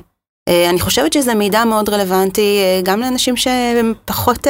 אני 0.69 0.79
חושבת 0.79 1.13
שזה 1.13 1.35
מידע 1.35 1.65
מאוד 1.65 1.89
רלוונטי 1.89 2.59
גם 2.83 2.99
לאנשים 2.99 3.37
שהם 3.37 3.93
פחות 4.05 4.47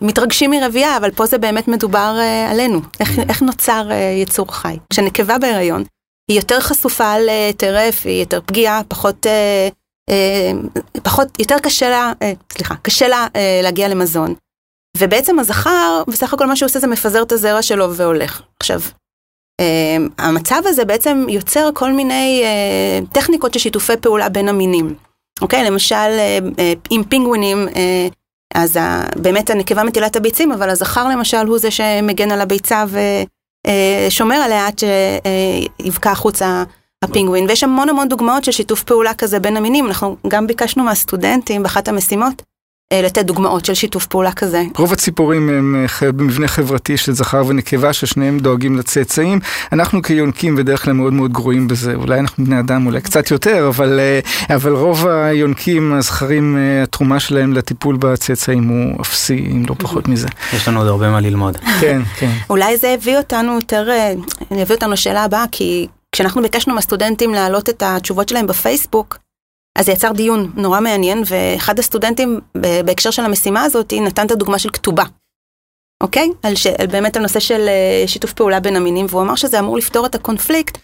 מתרגשים 0.00 0.50
מרבייה, 0.50 0.96
אבל 0.96 1.10
פה 1.10 1.26
זה 1.26 1.38
באמת 1.38 1.68
מדובר 1.68 2.16
עלינו, 2.50 2.80
איך, 3.00 3.18
איך 3.28 3.42
נוצר 3.42 3.88
יצור 4.22 4.54
חי. 4.54 4.76
כשנקבה 4.90 5.38
בהיריון, 5.38 5.84
היא 6.28 6.36
יותר 6.36 6.60
חשופה 6.60 7.14
לטרף, 7.18 8.06
היא 8.06 8.20
יותר 8.20 8.40
פגיעה, 8.46 8.80
פחות, 8.88 9.26
אה, 9.26 10.52
פחות, 11.02 11.28
יותר 11.38 11.58
קשה 11.58 11.88
לה, 11.90 12.12
סליחה, 12.52 12.74
קשה 12.82 13.08
לה 13.08 13.26
להגיע 13.62 13.88
למזון. 13.88 14.34
ובעצם 14.96 15.38
הזכר, 15.38 16.02
בסך 16.08 16.34
הכל 16.34 16.46
מה 16.46 16.56
שהוא 16.56 16.66
עושה 16.66 16.78
זה 16.78 16.86
מפזר 16.86 17.22
את 17.22 17.32
הזרע 17.32 17.62
שלו 17.62 17.94
והולך. 17.94 18.42
עכשיו, 18.60 18.80
המצב 20.18 20.62
הזה 20.64 20.84
בעצם 20.84 21.26
יוצר 21.28 21.70
כל 21.74 21.92
מיני 21.92 22.44
טכניקות 23.12 23.54
של 23.54 23.60
שיתופי 23.60 23.96
פעולה 23.96 24.28
בין 24.28 24.48
המינים. 24.48 24.94
אוקיי? 25.40 25.64
למשל, 25.64 26.18
עם 26.90 27.04
פינגווינים, 27.04 27.68
אז 28.54 28.78
באמת 29.16 29.50
הנקבה 29.50 29.82
מטילה 29.82 30.06
את 30.06 30.16
הביצים, 30.16 30.52
אבל 30.52 30.70
הזכר 30.70 31.08
למשל 31.08 31.46
הוא 31.46 31.58
זה 31.58 31.70
שמגן 31.70 32.30
על 32.30 32.40
הביצה 32.40 32.84
ושומר 33.68 34.34
עליה 34.34 34.66
עד 34.66 34.78
שיבקע 34.78 36.10
החוצה 36.10 36.64
הפינגווין. 37.02 37.46
ויש 37.48 37.64
המון 37.64 37.88
המון 37.88 38.08
דוגמאות 38.08 38.44
של 38.44 38.52
שיתוף 38.52 38.82
פעולה 38.82 39.14
כזה 39.14 39.40
בין 39.40 39.56
המינים. 39.56 39.86
אנחנו 39.86 40.16
גם 40.28 40.46
ביקשנו 40.46 40.84
מהסטודנטים 40.84 41.62
באחת 41.62 41.88
המשימות 41.88 42.42
אה, 42.42 42.57
לתת 42.94 43.24
דוגמאות 43.24 43.64
של 43.64 43.74
שיתוף 43.74 44.06
פעולה 44.06 44.32
כזה. 44.32 44.62
רוב 44.76 44.92
הציפורים 44.92 45.48
הם 45.48 45.86
אה, 46.02 46.12
במבנה 46.12 46.48
חברתי 46.48 46.96
של 46.96 47.12
זכר 47.12 47.42
ונקבה 47.46 47.92
ששניהם 47.92 48.38
דואגים 48.38 48.78
לצאצאים. 48.78 49.40
אנחנו 49.72 50.02
כיונקים 50.02 50.56
בדרך 50.56 50.84
כלל 50.84 50.92
מאוד 50.92 51.12
מאוד 51.12 51.32
גרועים 51.32 51.68
בזה, 51.68 51.94
אולי 51.94 52.20
אנחנו 52.20 52.44
בני 52.44 52.60
אדם 52.60 52.86
אולי 52.86 53.00
קצת 53.00 53.30
יותר, 53.30 53.68
אבל, 53.68 54.00
אה, 54.00 54.20
אבל 54.54 54.72
רוב 54.72 55.06
היונקים, 55.06 55.92
הזכרים, 55.92 56.58
התרומה 56.82 57.20
שלהם 57.20 57.52
לטיפול 57.52 57.96
בצאצאים 57.96 58.68
הוא 58.68 59.00
אפסי, 59.00 59.48
אם 59.50 59.62
לא 59.68 59.74
פחות 59.78 60.08
מזה. 60.08 60.28
יש 60.52 60.68
לנו 60.68 60.78
עוד 60.78 60.88
הרבה 60.88 61.10
מה 61.10 61.20
ללמוד. 61.20 61.56
כן, 61.80 62.02
כן. 62.18 62.32
אולי 62.50 62.76
זה 62.76 62.94
הביא 62.94 63.16
אותנו 63.16 63.54
יותר, 63.54 63.88
הביא 64.50 64.74
אותנו 64.74 64.92
לשאלה 64.92 65.24
הבאה, 65.24 65.44
כי 65.52 65.86
כשאנחנו 66.12 66.42
ביקשנו 66.42 66.74
מהסטודנטים 66.74 67.34
להעלות 67.34 67.68
את 67.68 67.82
התשובות 67.86 68.28
שלהם 68.28 68.46
בפייסבוק, 68.46 69.18
אז 69.78 69.86
זה 69.86 69.92
יצר 69.92 70.12
דיון 70.12 70.52
נורא 70.54 70.80
מעניין, 70.80 71.22
ואחד 71.26 71.78
הסטודנטים 71.78 72.40
בהקשר 72.84 73.10
של 73.10 73.22
המשימה 73.22 73.62
הזאת 73.62 73.92
נתן 73.92 74.26
את 74.26 74.30
הדוגמה 74.30 74.58
של 74.58 74.70
כתובה. 74.70 75.04
אוקיי? 76.02 76.30
על, 76.42 76.54
ש... 76.54 76.66
על 76.66 76.86
באמת 76.86 77.16
הנושא 77.16 77.40
של 77.40 77.68
אה, 77.68 78.04
שיתוף 78.06 78.32
פעולה 78.32 78.60
בין 78.60 78.76
המינים, 78.76 79.06
והוא 79.08 79.22
אמר 79.22 79.34
שזה 79.34 79.58
אמור 79.58 79.76
לפתור 79.76 80.06
את 80.06 80.14
הקונפליקט, 80.14 80.78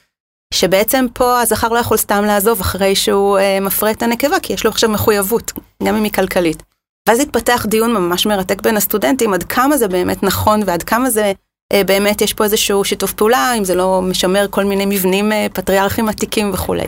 שבעצם 0.54 1.06
פה 1.12 1.40
הזכר 1.40 1.68
לא 1.68 1.78
יכול 1.78 1.96
סתם 1.96 2.24
לעזוב 2.24 2.60
אחרי 2.60 2.94
שהוא 2.94 3.38
אה, 3.38 3.60
מפרה 3.60 3.90
את 3.90 4.02
הנקבה, 4.02 4.40
כי 4.40 4.52
יש 4.52 4.64
לו 4.64 4.70
עכשיו 4.70 4.90
מחויבות, 4.90 5.52
גם 5.82 5.96
אם 5.96 6.04
היא 6.04 6.12
כלכלית. 6.12 6.62
ואז 7.08 7.20
התפתח 7.20 7.66
דיון 7.68 7.92
ממש 7.92 8.26
מרתק 8.26 8.62
בין 8.62 8.76
הסטודנטים, 8.76 9.34
עד 9.34 9.42
כמה 9.42 9.76
זה 9.76 9.88
באמת 9.88 10.22
נכון 10.22 10.60
ועד 10.66 10.82
כמה 10.82 11.10
זה 11.10 11.32
אה, 11.72 11.84
באמת 11.84 12.20
יש 12.20 12.32
פה 12.32 12.44
איזשהו 12.44 12.84
שיתוף 12.84 13.12
פעולה, 13.12 13.54
אם 13.58 13.64
זה 13.64 13.74
לא 13.74 14.02
משמר 14.02 14.46
כל 14.50 14.64
מיני 14.64 14.86
מבנים 14.86 15.32
אה, 15.32 15.46
פטריארכיים 15.52 16.08
עתיקים 16.08 16.50
וכולי. 16.54 16.86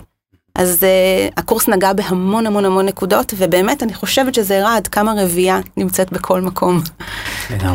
אז 0.56 0.82
uh, 0.82 1.32
הקורס 1.36 1.68
נגע 1.68 1.92
בהמון 1.92 2.46
המון 2.46 2.64
המון 2.64 2.86
נקודות, 2.86 3.34
ובאמת 3.38 3.82
אני 3.82 3.94
חושבת 3.94 4.34
שזה 4.34 4.58
הראה 4.58 4.76
עד 4.76 4.88
כמה 4.88 5.12
רבייה 5.16 5.60
נמצאת 5.76 6.12
בכל 6.12 6.40
מקום. 6.40 6.80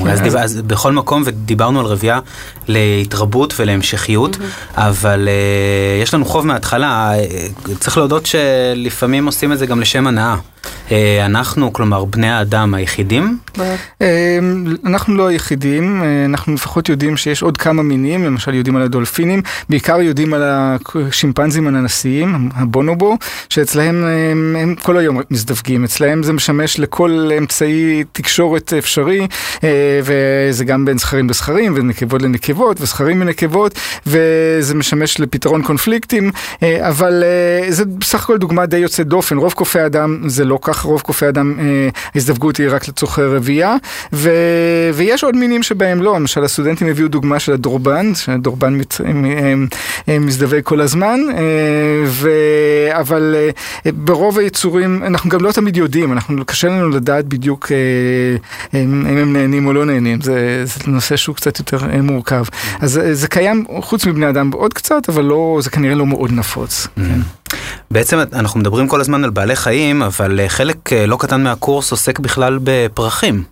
אז, 0.10 0.36
אז 0.40 0.62
בכל 0.62 0.92
מקום, 0.92 1.24
ודיברנו 1.26 1.80
על 1.80 1.86
רבייה 1.86 2.20
להתרבות 2.68 3.54
ולהמשכיות, 3.60 4.38
אבל 4.76 5.28
uh, 5.28 6.04
יש 6.04 6.14
לנו 6.14 6.26
חוב 6.26 6.46
מההתחלה, 6.46 7.12
uh, 7.14 7.72
צריך 7.80 7.98
להודות 7.98 8.26
שלפעמים 8.26 9.26
עושים 9.26 9.54
את 9.54 9.60
זה 9.60 9.66
גם 9.66 9.80
לשם 9.80 10.08
הנאה. 10.08 10.36
אה, 10.92 11.26
אנחנו, 11.26 11.74
כלומר, 11.74 12.06
בני 12.06 12.30
האדם 12.30 12.74
היחידים? 12.74 13.38
אה, 14.02 14.40
אנחנו 14.86 15.16
לא 15.16 15.28
היחידים, 15.28 16.04
אה, 16.04 16.26
אנחנו 16.26 16.54
לפחות 16.54 16.90
יודעים 16.90 17.18
שיש 17.18 17.42
עוד 17.42 17.58
כמה 17.58 17.84
מינים, 17.84 18.26
למשל 18.26 18.54
יודעים 18.54 18.76
על 18.76 18.82
הדולפינים, 18.82 19.42
בעיקר 19.70 20.02
יודעים 20.02 20.34
על 20.34 20.44
השימפנזים 20.46 21.68
הננסיים, 21.68 22.50
הבונובו, 22.56 23.18
שאצלהם 23.50 24.06
הם 24.60 24.76
כל 24.84 24.98
היום 24.98 25.20
מזדווגים, 25.32 25.84
אצלהם 25.84 26.24
זה 26.24 26.34
משמש 26.34 26.80
לכל 26.80 27.30
אמצעי 27.38 28.04
תקשורת 28.12 28.74
אפשרי, 28.78 29.28
וזה 30.04 30.66
גם 30.66 30.86
בין 30.86 30.98
זכרים 30.98 31.30
לזכרים, 31.30 31.74
ונקבות 31.76 32.22
לנקבות, 32.22 32.82
וזכרים 32.82 33.22
לנקבות, 33.22 33.80
וזה 34.06 34.76
משמש 34.76 35.20
לפתרון 35.20 35.64
קונפליקטים, 35.64 36.32
אבל 36.80 37.24
זה 37.70 37.86
בסך 37.86 38.24
הכל 38.24 38.38
דוגמה 38.38 38.66
די 38.66 38.78
יוצאת 38.78 39.08
דופן, 39.08 39.38
רוב 39.38 39.54
קופי 39.54 39.80
האדם 39.80 40.30
זה 40.30 40.46
לא 40.46 40.51
כך, 40.62 40.82
רוב 40.82 41.02
קופי 41.02 41.26
אה, 41.26 41.32
ההזדווגות 42.16 42.58
היא 42.58 42.68
רק 42.70 42.88
לצורכי 42.88 43.22
רבייה, 43.22 43.76
ו, 44.14 44.32
ויש 44.94 45.24
עוד 45.24 45.36
מינים 45.36 45.64
שבהם 45.64 46.02
לא, 46.02 46.16
למשל 46.16 46.44
הסטודנטים 46.44 46.88
הביאו 46.88 47.08
דוגמה 47.08 47.40
של 47.40 47.54
הדורבן, 47.54 48.16
שהדורבן 48.16 48.76
מת, 48.76 49.02
מזדווג 50.08 50.62
כל 50.64 50.82
הזמן, 50.82 51.20
אה, 51.34 52.04
ו, 52.06 52.30
אבל 52.92 53.36
אה, 53.38 53.92
ברוב 53.92 54.40
היצורים, 54.40 55.04
אנחנו 55.04 55.30
גם 55.30 55.42
לא 55.42 55.52
תמיד 55.52 55.78
יודעים, 55.78 56.12
אנחנו, 56.12 56.46
קשה 56.46 56.68
לנו 56.68 56.90
לדעת 56.90 57.26
בדיוק 57.26 57.72
אם 58.74 59.06
הם 59.06 59.34
נהנים 59.34 59.68
או 59.68 59.74
לא 59.74 59.86
נהנים, 59.86 60.22
זה, 60.22 60.66
זה 60.66 60.80
נושא 60.88 61.16
שהוא 61.16 61.36
קצת 61.36 61.60
יותר 61.60 62.02
מורכב. 62.02 62.44
אז 62.80 63.02
זה 63.12 63.28
קיים 63.28 63.66
חוץ 63.82 64.06
מבני 64.06 64.30
אדם 64.30 64.52
עוד 64.54 64.74
קצת, 64.74 65.10
אבל 65.10 65.24
לא, 65.24 65.60
זה 65.62 65.70
כנראה 65.70 65.96
לא 65.96 66.06
מאוד 66.06 66.32
נפוץ. 66.32 66.88
Mm-hmm. 66.98 67.02
כן. 67.02 67.58
בעצם 67.92 68.20
אנחנו 68.34 68.60
מדברים 68.60 68.88
כל 68.88 69.02
הזמן 69.02 69.24
על 69.24 69.30
בעלי 69.30 69.56
חיים, 69.56 70.02
אבל 70.02 70.40
אה, 70.40 70.50
חלק 70.50 70.94
אה, 70.94 71.06
לא 71.06 71.18
קטן 71.20 71.44
מהקורס 71.44 71.92
עוסק 71.92 72.20
בכלל 72.20 72.60
בפרחים. 72.64 73.44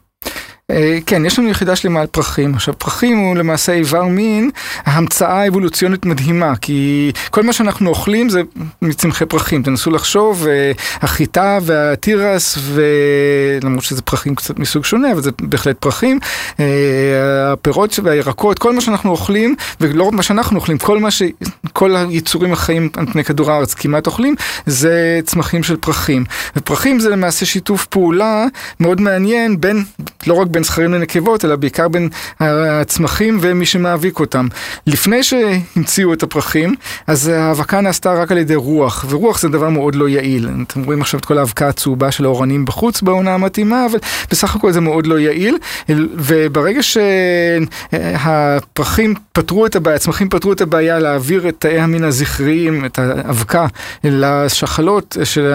אה, 0.71 0.97
כן, 1.05 1.25
יש 1.25 1.39
לנו 1.39 1.49
יחידה 1.49 1.75
שלמה 1.75 2.01
על 2.01 2.07
פרחים. 2.07 2.53
עכשיו, 2.53 2.73
פרחים 2.77 3.17
הוא 3.17 3.35
למעשה 3.35 3.73
איבר 3.73 4.03
מין, 4.03 4.49
המצאה 4.85 5.47
אבולוציונית 5.47 6.05
מדהימה, 6.05 6.55
כי 6.55 7.11
כל 7.29 7.43
מה 7.43 7.53
שאנחנו 7.53 7.89
אוכלים 7.89 8.29
זה 8.29 8.41
מצמחי 8.81 9.25
פרחים. 9.25 9.63
תנסו 9.63 9.91
לחשוב, 9.91 10.47
אה, 10.47 10.71
החיטה 11.01 11.59
והתירס, 11.61 12.57
למרות 13.63 13.83
שזה 13.83 14.01
פרחים 14.01 14.35
קצת 14.35 14.59
מסוג 14.59 14.85
שונה, 14.85 15.11
אבל 15.11 15.21
זה 15.21 15.31
בהחלט 15.41 15.77
פרחים. 15.79 16.19
אה, 16.59 16.65
הפירות 17.51 17.99
והירקות, 18.03 18.59
כל 18.59 18.73
מה 18.73 18.81
שאנחנו 18.81 19.11
אוכלים, 19.11 19.55
ולא 19.81 20.03
רק 20.03 20.13
מה 20.13 20.23
שאנחנו 20.23 20.55
אוכלים, 20.55 20.77
כל 20.77 20.99
מה 20.99 21.11
ש... 21.11 21.21
כל 21.73 21.95
היצורים 21.95 22.53
החיים 22.53 22.89
על 22.97 23.05
פני 23.05 23.23
כדור 23.23 23.51
הארץ 23.51 23.73
כמעט 23.73 24.07
אוכלים, 24.07 24.35
זה 24.65 25.19
צמחים 25.25 25.63
של 25.63 25.77
פרחים. 25.77 26.25
ופרחים 26.55 26.99
זה 26.99 27.09
למעשה 27.09 27.45
שיתוף 27.45 27.85
פעולה 27.85 28.45
מאוד 28.79 29.01
מעניין 29.01 29.61
בין, 29.61 29.83
לא 30.27 30.33
רק 30.33 30.47
בין... 30.47 30.58
בין 30.59 30.63
זכרים 30.63 30.93
לנקבות, 30.93 31.45
אלא 31.45 31.55
בעיקר 31.55 31.87
בין 31.87 32.09
הצמחים 32.39 33.37
ומי 33.41 33.65
שמאביק 33.65 34.19
אותם. 34.19 34.47
לפני 34.87 35.23
שהמציאו 35.23 36.13
את 36.13 36.23
הפרחים, 36.23 36.75
אז 37.07 37.27
ההאבקה 37.27 37.81
נעשתה 37.81 38.13
רק 38.13 38.31
על 38.31 38.37
ידי 38.37 38.55
רוח, 38.55 39.05
ורוח 39.09 39.39
זה 39.39 39.49
דבר 39.49 39.69
מאוד 39.69 39.95
לא 39.95 40.09
יעיל. 40.09 40.49
אתם 40.67 40.83
רואים 40.83 41.01
עכשיו 41.01 41.19
את 41.19 41.25
כל 41.25 41.37
האבקה 41.37 41.67
הצהובה 41.67 42.11
של 42.11 42.25
האורנים 42.25 42.65
בחוץ 42.65 43.01
בעונה 43.01 43.33
המתאימה, 43.33 43.85
אבל 43.85 43.99
בסך 44.31 44.55
הכל 44.55 44.71
זה 44.71 44.81
מאוד 44.81 45.07
לא 45.07 45.19
יעיל, 45.19 45.57
וברגע 46.15 46.79
שהפרחים 47.93 49.13
פתרו 49.31 49.65
את 49.65 49.75
הבעיה, 49.75 49.95
הצמחים 49.95 50.29
פתרו 50.29 50.53
את 50.53 50.61
הבעיה 50.61 50.99
להעביר 50.99 51.49
את 51.49 51.55
תאי 51.59 51.79
המין 51.79 52.03
הזכריים, 52.03 52.85
את 52.85 52.99
האבקה, 52.99 53.65
לשחלות 54.03 55.17
של 55.23 55.53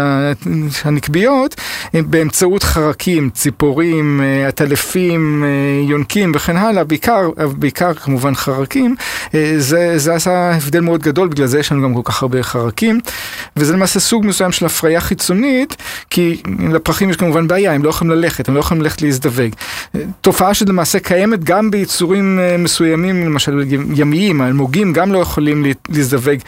הנקביות, 0.84 1.54
באמצעות 1.94 2.62
חרקים, 2.62 3.30
ציפורים, 3.30 4.20
עטלפים. 4.48 4.93
קופים, 4.94 5.44
אה, 5.44 5.88
יונקים 5.88 6.32
וכן 6.34 6.56
הלאה, 6.56 6.84
בעיקר, 6.84 7.30
בעיקר 7.58 7.94
כמובן 7.94 8.34
חרקים, 8.34 8.94
אה, 9.34 9.54
זה, 9.58 9.98
זה 9.98 10.14
עשה 10.14 10.54
הבדל 10.54 10.80
מאוד 10.80 11.02
גדול, 11.02 11.28
בגלל 11.28 11.46
זה 11.46 11.58
יש 11.58 11.72
לנו 11.72 11.82
גם 11.82 11.94
כל 11.94 12.00
כך 12.04 12.22
הרבה 12.22 12.42
חרקים, 12.42 13.00
וזה 13.56 13.72
למעשה 13.72 14.00
סוג 14.00 14.26
מסוים 14.26 14.52
של 14.52 14.66
הפריה 14.66 15.00
חיצונית, 15.00 15.76
כי 16.10 16.42
לפרחים 16.72 17.10
יש 17.10 17.16
כמובן 17.16 17.48
בעיה, 17.48 17.72
הם 17.72 17.84
לא 17.84 17.88
יכולים 17.88 18.10
ללכת, 18.10 18.48
הם 18.48 18.54
לא 18.54 18.60
יכולים 18.60 18.82
ללכת 18.82 19.02
להזדווג. 19.02 19.50
תופעה 20.20 20.54
שלמעשה 20.54 20.98
קיימת 20.98 21.44
גם 21.44 21.70
ביצורים 21.70 22.38
אה, 22.38 22.56
מסוימים, 22.56 23.26
למשל 23.26 23.64
ימיים, 23.94 24.40
האלמוגים 24.40 24.92
גם 24.92 25.12
לא 25.12 25.18
יכולים 25.18 25.64
להזדווג, 25.88 26.38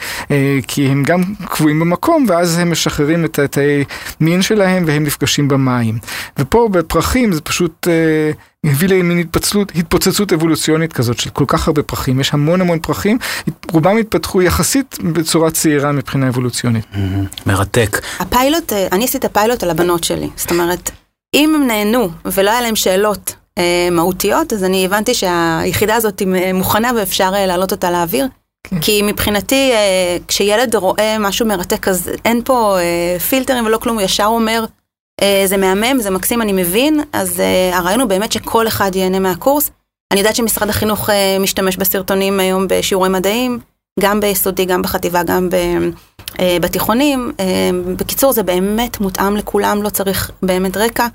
כי 0.67 0.87
הם 0.87 1.03
גם 1.03 1.21
קבועים 1.45 1.79
במקום, 1.79 2.25
ואז 2.27 2.57
הם 2.57 2.71
משחררים 2.71 3.25
את 3.25 3.39
התאי 3.39 3.83
מין 4.19 4.41
שלהם 4.41 4.83
והם 4.87 5.03
נפגשים 5.03 5.47
במים. 5.47 5.97
ופה 6.39 6.69
בפרחים 6.71 7.33
זה 7.33 7.41
פשוט... 7.41 7.87
הביא 8.69 8.89
למין 8.89 9.19
התפצלות, 9.19 9.71
התפוצצות 9.75 10.33
אבולוציונית 10.33 10.93
כזאת 10.93 11.19
של 11.19 11.29
כל 11.29 11.45
כך 11.47 11.67
הרבה 11.67 11.83
פרחים, 11.83 12.19
יש 12.19 12.33
המון 12.33 12.61
המון 12.61 12.79
פרחים, 12.79 13.17
רובם 13.71 13.97
התפתחו 13.97 14.41
יחסית 14.41 14.97
בצורה 15.13 15.51
צעירה 15.51 15.91
מבחינה 15.91 16.27
אבולוציונית. 16.29 16.85
מרתק. 17.45 18.01
הפיילוט, 18.19 18.73
אה, 18.73 18.87
אני 18.91 19.05
עשיתי 19.05 19.27
פיילוט 19.29 19.63
על 19.63 19.69
הבנות 19.69 20.03
שלי, 20.03 20.29
זאת 20.35 20.51
אומרת, 20.51 20.91
אם 21.33 21.55
הם 21.55 21.67
נהנו 21.67 22.09
ולא 22.25 22.51
היה 22.51 22.61
להם 22.61 22.75
שאלות 22.75 23.35
אה, 23.57 23.87
מהותיות, 23.91 24.53
אז 24.53 24.63
אני 24.63 24.85
הבנתי 24.85 25.13
שהיחידה 25.13 25.95
הזאת 25.95 26.21
מוכנה 26.53 26.91
ואפשר 26.95 27.31
אה, 27.35 27.45
להעלות 27.45 27.71
אותה 27.71 27.91
לאוויר. 27.91 28.27
כן. 28.63 28.79
כי 28.79 29.01
מבחינתי, 29.01 29.71
אה, 29.73 30.17
כשילד 30.27 30.75
רואה 30.75 31.17
משהו 31.19 31.45
מרתק, 31.45 31.87
אז 31.87 32.11
אין 32.25 32.41
פה 32.45 32.77
אה, 32.79 33.19
פילטרים 33.19 33.65
ולא 33.65 33.77
כלום, 33.77 33.95
הוא 33.95 34.05
ישר 34.05 34.25
אומר, 34.25 34.65
זה 35.45 35.57
מהמם, 35.57 35.99
זה 35.99 36.09
מקסים, 36.09 36.41
אני 36.41 36.53
מבין, 36.53 37.03
אז 37.13 37.39
uh, 37.39 37.75
הרעיון 37.75 37.99
הוא 37.99 38.09
באמת 38.09 38.31
שכל 38.31 38.67
אחד 38.67 38.95
ייהנה 38.95 39.19
מהקורס. 39.19 39.71
אני 40.11 40.19
יודעת 40.19 40.35
שמשרד 40.35 40.69
החינוך 40.69 41.09
uh, 41.09 41.13
משתמש 41.39 41.77
בסרטונים 41.77 42.39
היום 42.39 42.65
בשיעורי 42.69 43.09
מדעים, 43.09 43.59
גם 43.99 44.19
ביסודי, 44.19 44.65
גם 44.65 44.81
בחטיבה, 44.81 45.23
גם 45.23 45.49
אה, 46.39 46.57
בתיכונים. 46.61 47.31
אה, 47.39 47.69
בקיצור, 47.97 48.33
זה 48.33 48.43
באמת 48.43 48.99
מותאם 48.99 49.37
לכולם, 49.37 49.83
לא 49.83 49.89
צריך 49.89 50.31
באמת 50.41 50.77
רקע. 50.77 51.07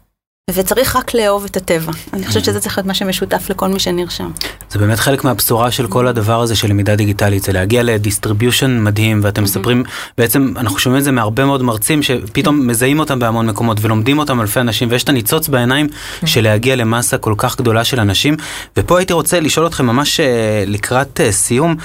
וצריך 0.51 0.97
רק 0.97 1.15
לאהוב 1.15 1.45
את 1.45 1.57
הטבע. 1.57 1.93
אני 2.13 2.27
חושבת 2.27 2.45
שזה 2.45 2.61
צריך 2.61 2.79
להיות 2.79 2.87
מה 2.87 2.95
שמשותף 2.95 3.51
לכל 3.51 3.69
מי 3.69 3.79
שנרשם. 3.79 4.31
זה 4.71 4.79
באמת 4.79 4.99
חלק 4.99 5.25
מהבשורה 5.25 5.71
של 5.71 5.87
כל 5.87 6.07
הדבר 6.07 6.41
הזה 6.41 6.57
של 6.57 6.69
למידה 6.69 6.97
דיגיטלית, 6.97 7.43
זה 7.43 7.53
להגיע 7.53 7.83
לדיסטריביושן 7.83 8.83
מדהים, 8.83 9.21
ואתם 9.23 9.43
מספרים, 9.43 9.85
בעצם 10.19 10.55
אנחנו 10.57 10.79
שומעים 10.79 10.99
את 10.99 11.05
זה 11.05 11.13
מהרבה 11.13 11.45
מאוד 11.45 11.63
מרצים 11.63 12.03
שפתאום 12.03 12.67
מזהים 12.67 13.01
אותם 13.01 13.19
בהמון 13.19 13.47
מקומות 13.47 13.79
ולומדים 13.81 14.19
אותם 14.19 14.41
אלפי 14.41 14.61
אנשים, 14.61 14.89
ויש 14.91 15.05
את 15.05 15.09
הניצוץ 15.09 15.49
בעיניים 15.49 15.89
של 16.25 16.41
להגיע 16.41 16.77
למסה 16.77 17.19
כל 17.19 17.35
כך 17.37 17.59
גדולה 17.59 17.85
של 17.85 18.01
אנשים. 18.01 18.37
ופה 18.77 18.99
הייתי 18.99 19.13
רוצה 19.13 19.41
לשאול 19.41 19.67
אתכם 19.67 19.87
ממש 19.87 20.21
אה, 20.21 20.65
לקראת 20.67 21.21
אה, 21.21 21.33
סיום. 21.33 21.77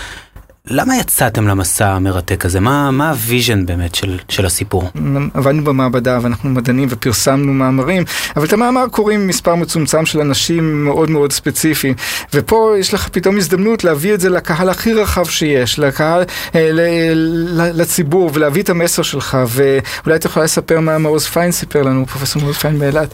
למה 0.69 0.97
יצאתם 0.97 1.47
למסע 1.47 1.87
המרתק 1.87 2.45
הזה? 2.45 2.59
מה, 2.59 2.91
מה 2.91 3.09
ה 3.09 3.17
vision 3.17 3.65
באמת 3.65 3.95
של, 3.95 4.19
של 4.29 4.45
הסיפור? 4.45 4.89
עבדנו 5.33 5.63
במעבדה 5.63 6.19
ואנחנו 6.21 6.49
מדענים 6.49 6.87
ופרסמנו 6.91 7.53
מאמרים, 7.53 8.03
אבל 8.35 8.45
את 8.45 8.53
המאמר 8.53 8.85
קוראים 8.91 9.27
מספר 9.27 9.55
מצומצם 9.55 10.05
של 10.05 10.19
אנשים 10.19 10.85
מאוד 10.85 11.09
מאוד 11.09 11.31
ספציפיים, 11.31 11.93
ופה 12.33 12.75
יש 12.79 12.93
לך 12.93 13.09
פתאום 13.09 13.37
הזדמנות 13.37 13.83
להביא 13.83 14.13
את 14.13 14.19
זה 14.19 14.29
לקהל 14.29 14.69
הכי 14.69 14.93
רחב 14.93 15.25
שיש, 15.25 15.79
לקהל, 15.79 16.23
אה, 16.55 16.69
ל, 16.71 16.81
ל, 17.61 17.81
לציבור, 17.81 18.31
ולהביא 18.33 18.63
את 18.63 18.69
המסר 18.69 19.01
שלך, 19.01 19.37
ואולי 19.47 20.15
את 20.15 20.25
יכולה 20.25 20.45
לספר 20.45 20.79
מה 20.79 20.97
מעוז 20.97 21.25
פיין 21.25 21.51
סיפר 21.51 21.81
לנו, 21.81 22.05
פרופסור 22.05 22.41
מעוז 22.41 22.55
פיין 22.55 22.79
באילת. 22.79 23.13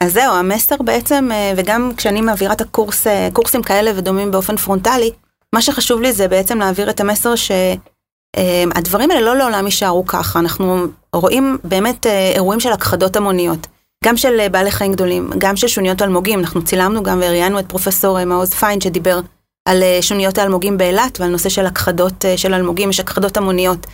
אז 0.00 0.12
זהו, 0.12 0.34
המסר 0.34 0.76
בעצם, 0.84 1.28
אה, 1.32 1.52
וגם 1.56 1.90
כשאני 1.96 2.20
מעבירה 2.20 2.52
את 2.52 2.60
הקורס, 2.60 3.06
אה, 3.06 3.28
קורסים 3.32 3.62
כאלה 3.62 3.90
ודומים 3.96 4.30
באופן 4.30 4.56
פרונטלי, 4.56 5.10
מה 5.54 5.62
שחשוב 5.62 6.02
לי 6.02 6.12
זה 6.12 6.28
בעצם 6.28 6.58
להעביר 6.58 6.90
את 6.90 7.00
המסר 7.00 7.34
שהדברים 7.36 9.10
האלה 9.10 9.20
לא 9.20 9.36
לעולם 9.36 9.64
יישארו 9.64 10.06
ככה, 10.06 10.38
אנחנו 10.38 10.86
רואים 11.12 11.58
באמת 11.64 12.06
אה, 12.06 12.32
אירועים 12.34 12.60
של 12.60 12.72
הכחדות 12.72 13.16
המוניות, 13.16 13.66
גם 14.04 14.16
של 14.16 14.40
אה, 14.40 14.48
בעלי 14.48 14.70
חיים 14.70 14.92
גדולים, 14.92 15.30
גם 15.38 15.56
של 15.56 15.66
שוניות 15.66 16.02
אלמוגים, 16.02 16.38
אנחנו 16.38 16.64
צילמנו 16.64 17.02
גם 17.02 17.18
וראיינו 17.22 17.58
את 17.58 17.64
פרופסור 17.68 18.18
אה, 18.18 18.24
מעוז 18.24 18.50
פיין 18.50 18.80
שדיבר 18.80 19.20
על 19.68 19.82
שוניות 20.00 20.38
האלמוגים 20.38 20.78
באילת 20.78 21.20
ועל 21.20 21.30
נושא 21.30 21.48
של 21.48 21.66
הכחדות 21.66 22.24
של 22.36 22.54
אלמוגים, 22.54 22.90
יש 22.90 23.00
הכחדות 23.00 23.36
המוניות. 23.36 23.86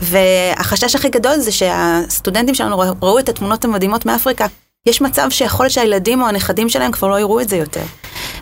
והחשש 0.00 0.94
הכי 0.94 1.08
גדול 1.08 1.36
זה 1.36 1.52
שהסטודנטים 1.52 2.54
שלנו 2.54 2.78
ראו 3.02 3.18
את 3.18 3.28
התמונות 3.28 3.64
המדהימות 3.64 4.06
מאפריקה, 4.06 4.46
יש 4.86 5.00
מצב 5.00 5.26
שיכול 5.30 5.68
שהילדים 5.68 6.22
או 6.22 6.28
הנכדים 6.28 6.68
שלהם 6.68 6.92
כבר 6.92 7.08
לא 7.08 7.20
יראו 7.20 7.40
את 7.40 7.48
זה 7.48 7.56
יותר. 7.56 7.82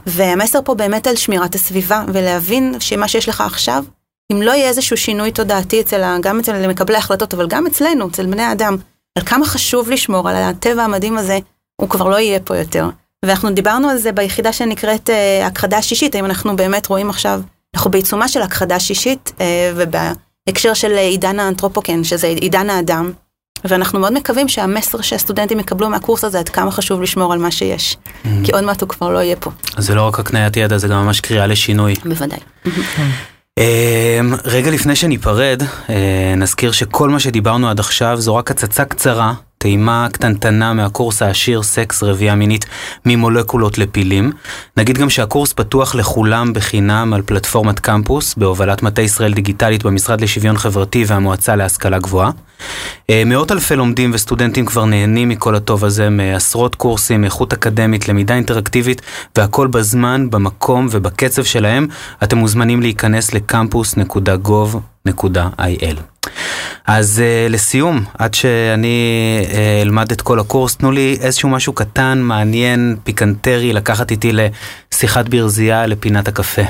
והמסר 0.07 0.59
פה 0.65 0.75
באמת 0.75 1.07
על 1.07 1.17
שמירת 1.17 1.55
הסביבה, 1.55 2.05
ולהבין 2.13 2.75
שמה 2.81 3.09
שיש 3.09 3.29
לך 3.29 3.41
עכשיו, 3.41 3.85
אם 4.33 4.43
לא 4.43 4.51
יהיה 4.51 4.69
איזשהו 4.69 4.97
שינוי 4.97 5.33
תודעתי 5.33 5.81
אצל, 5.81 6.19
גם 6.23 6.39
אצל 6.39 6.67
מקבלי 6.67 6.97
ההחלטות, 6.97 7.35
אבל 7.35 7.49
גם 7.49 7.67
אצלנו, 7.67 8.09
אצל 8.09 8.27
בני 8.27 8.43
האדם, 8.43 8.77
על 9.19 9.25
כמה 9.25 9.47
חשוב 9.47 9.91
לשמור 9.91 10.29
על 10.29 10.37
הטבע 10.37 10.83
המדהים 10.83 11.19
הזה, 11.19 11.39
הוא 11.81 11.89
כבר 11.89 12.09
לא 12.09 12.17
יהיה 12.17 12.41
פה 12.41 12.57
יותר. 12.57 12.89
ואנחנו 13.25 13.51
דיברנו 13.51 13.89
על 13.89 13.99
זה 13.99 14.13
ביחידה 14.13 14.53
שנקראת 14.53 15.11
uh, 15.11 15.47
הכחדה 15.47 15.83
שישית, 15.83 16.15
האם 16.15 16.25
אנחנו 16.25 16.57
באמת 16.57 16.87
רואים 16.87 17.11
עכשיו, 17.11 17.41
אנחנו 17.75 17.91
בעיצומה 17.91 18.29
של 18.29 18.43
הכחדה 18.43 18.81
שישית, 18.81 19.33
uh, 19.37 19.41
ובהקשר 19.77 20.75
של 20.75 20.93
עידן 20.93 21.41
האנתרופוקן, 21.41 22.05
שזה 22.05 22.27
עידן 22.27 22.71
האדם, 22.71 23.13
ואנחנו 23.65 24.01
מאוד 24.01 24.13
מקווים 24.13 24.49
שהמסר 24.49 25.01
שהסטודנטים 25.01 25.61
יקבלו 25.61 25.91
מהקורס 25.91 26.25
הזה, 26.25 26.39
עד 26.39 26.49
כמה 26.49 26.71
חשוב 26.71 27.03
לשמור 27.03 27.33
על 27.33 27.39
מה 27.39 27.51
שיש. 27.51 27.97
Mm-hmm. 27.97 28.29
כי 28.45 28.53
עוד 28.53 28.65
מעט 28.65 28.81
הוא 28.81 28.89
כבר 28.89 29.11
לא 29.11 29.19
יהיה 29.19 29.37
פה. 29.37 29.51
אז 29.77 29.87
זה 29.87 29.95
לא 29.95 30.03
רק 30.03 30.19
הקניית 30.19 30.57
ידע, 30.57 30.79
זה 30.79 30.89
גם 30.89 31.05
ממש 31.05 31.21
קריאה 31.21 31.47
לשינוי. 31.47 31.95
בוודאי. 32.05 32.39
אמ, 33.59 34.35
רגע 34.45 34.71
לפני 34.71 34.97
שניפרד, 34.97 35.63
אה, 35.91 36.35
נזכיר 36.37 36.73
שכל 36.73 37.09
מה 37.09 37.21
שדיברנו 37.21 37.69
עד 37.69 37.81
עכשיו 37.81 38.21
זו 38.21 38.37
רק 38.37 38.51
הצצה 38.51 38.85
קצרה 38.85 39.35
טעימה 39.65 40.07
קטנטנה 40.13 40.73
מהקורס 40.73 41.23
העשיר 41.23 41.63
סקס 41.63 42.03
רבייה 42.03 42.35
מינית 42.35 42.67
ממולקולות 43.07 43.79
לפילים. 43.79 44.33
נגיד 44.77 44.99
גם 44.99 45.11
שהקורס 45.11 45.53
פתוח 45.53 45.95
לכולם 45.95 46.53
בחינם 46.53 47.15
על 47.15 47.23
פלטפורמת 47.23 47.81
קמפוס, 47.81 48.35
בהובלת 48.35 48.83
מטה 48.83 49.03
ישראל 49.03 49.35
דיגיטלית 49.35 49.85
במשרד 49.85 50.21
לשוויון 50.21 50.57
חברתי 50.57 51.05
והמועצה 51.07 51.57
להשכלה 51.57 51.99
גבוהה. 51.99 52.31
אה, 53.11 53.23
מאות 53.27 53.53
אלפי 53.53 53.77
לומדים 53.77 54.11
וסטודנטים 54.15 54.67
כבר 54.67 54.85
נהנים 54.85 55.29
מכל 55.29 55.55
הטוב 55.55 55.85
הזה, 55.85 56.11
מעשרות 56.11 56.75
קורסים, 56.75 57.25
איכות 57.25 57.53
אקדמית, 57.53 58.09
למידה 58.09 58.35
אינטראקטיבית, 58.35 59.03
והכל 59.37 59.67
בזמן, 59.67 60.31
במקום 60.31 60.89
ובקצב 60.91 61.45
שלהם. 61.45 61.87
אתם 62.23 62.39
מוזמנים 62.39 62.81
להיכנס 62.81 63.35
לקמפוס.gov.il. 63.35 66.14
אז 66.87 67.23
uh, 67.23 67.53
לסיום, 67.53 68.05
עד 68.19 68.35
שאני 68.35 69.39
uh, 69.43 69.55
אלמד 69.83 70.13
את 70.13 70.21
כל 70.21 70.41
הקורס, 70.41 70.77
תנו 70.77 70.93
לי 70.93 71.19
איזשהו 71.21 71.49
משהו 71.49 71.73
קטן, 71.73 72.19
מעניין, 72.23 72.97
פיקנטרי, 73.05 73.73
לקחת 73.73 74.11
איתי 74.11 74.33
לשיחת 74.33 75.29
ברזייה 75.29 75.87
לפינת 75.87 76.29
הקפה. 76.29 76.63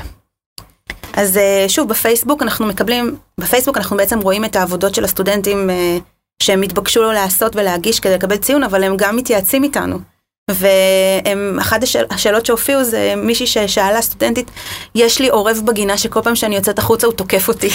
אז 1.13 1.37
uh, 1.37 1.69
שוב, 1.69 1.89
בפייסבוק 1.89 2.43
אנחנו 2.43 2.67
מקבלים, 2.67 3.17
בפייסבוק 3.41 3.77
אנחנו 3.77 3.97
בעצם 3.97 4.21
רואים 4.21 4.45
את 4.45 4.57
העבודות 4.57 4.95
של 4.95 5.05
הסטודנטים 5.05 5.71
uh, 5.71 6.03
שהם 6.43 6.63
התבקשו 6.63 7.03
לו 7.03 7.13
לעשות 7.13 7.57
ולהגיש 7.57 8.01
כדי 8.01 8.15
לקבל 8.15 8.37
ציון, 8.37 8.63
אבל 8.63 8.85
הם 8.85 8.97
גם 8.97 9.17
מתייעצים 9.17 9.65
איתנו. 9.65 10.14
ואחת 10.51 11.83
השאל, 11.83 12.05
השאלות 12.11 12.47
שהופיעו 12.47 12.85
זה 12.85 13.15
מישהי 13.17 13.47
ששאלה 13.47 14.03
סטודנטית, 14.03 14.51
יש 14.95 15.21
לי 15.21 15.29
עורב 15.29 15.61
בגינה 15.65 15.99
שכל 15.99 16.21
פעם 16.23 16.37
שאני 16.37 16.57
יוצאת 16.57 16.79
החוצה 16.79 17.07
הוא 17.07 17.15
תוקף 17.15 17.49
אותי. 17.49 17.71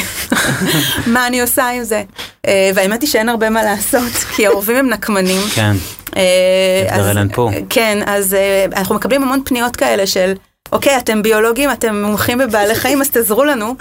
מה 1.14 1.28
אני 1.28 1.42
עושה 1.42 1.70
עם 1.70 1.84
זה? 1.84 2.04
אה, 2.48 2.72
והאמת 2.76 3.02
היא 3.02 3.10
שאין 3.10 3.30
הרבה 3.30 3.50
מה 3.50 3.64
לעשות, 3.64 4.14
כי 4.36 4.46
העורבים 4.46 4.76
הם 4.76 4.90
נקמנים. 4.90 5.42
כן. 5.56 5.72
אז, 6.90 7.06
כן, 7.70 7.98
אז 8.06 8.34
אה, 8.34 8.66
אנחנו 8.76 8.96
מקבלים 8.96 9.24
המון 9.24 9.42
פניות 9.46 9.76
כאלה 9.76 10.08
של... 10.08 10.34
אוקיי, 10.72 10.98
אתם 10.98 11.22
ביולוגים, 11.22 11.72
אתם 11.72 12.04
מומחים 12.04 12.38
בבעלי 12.38 12.76
חיים, 12.82 13.02
אז 13.02 13.10
תעזרו 13.10 13.44
לנו. 13.44 13.76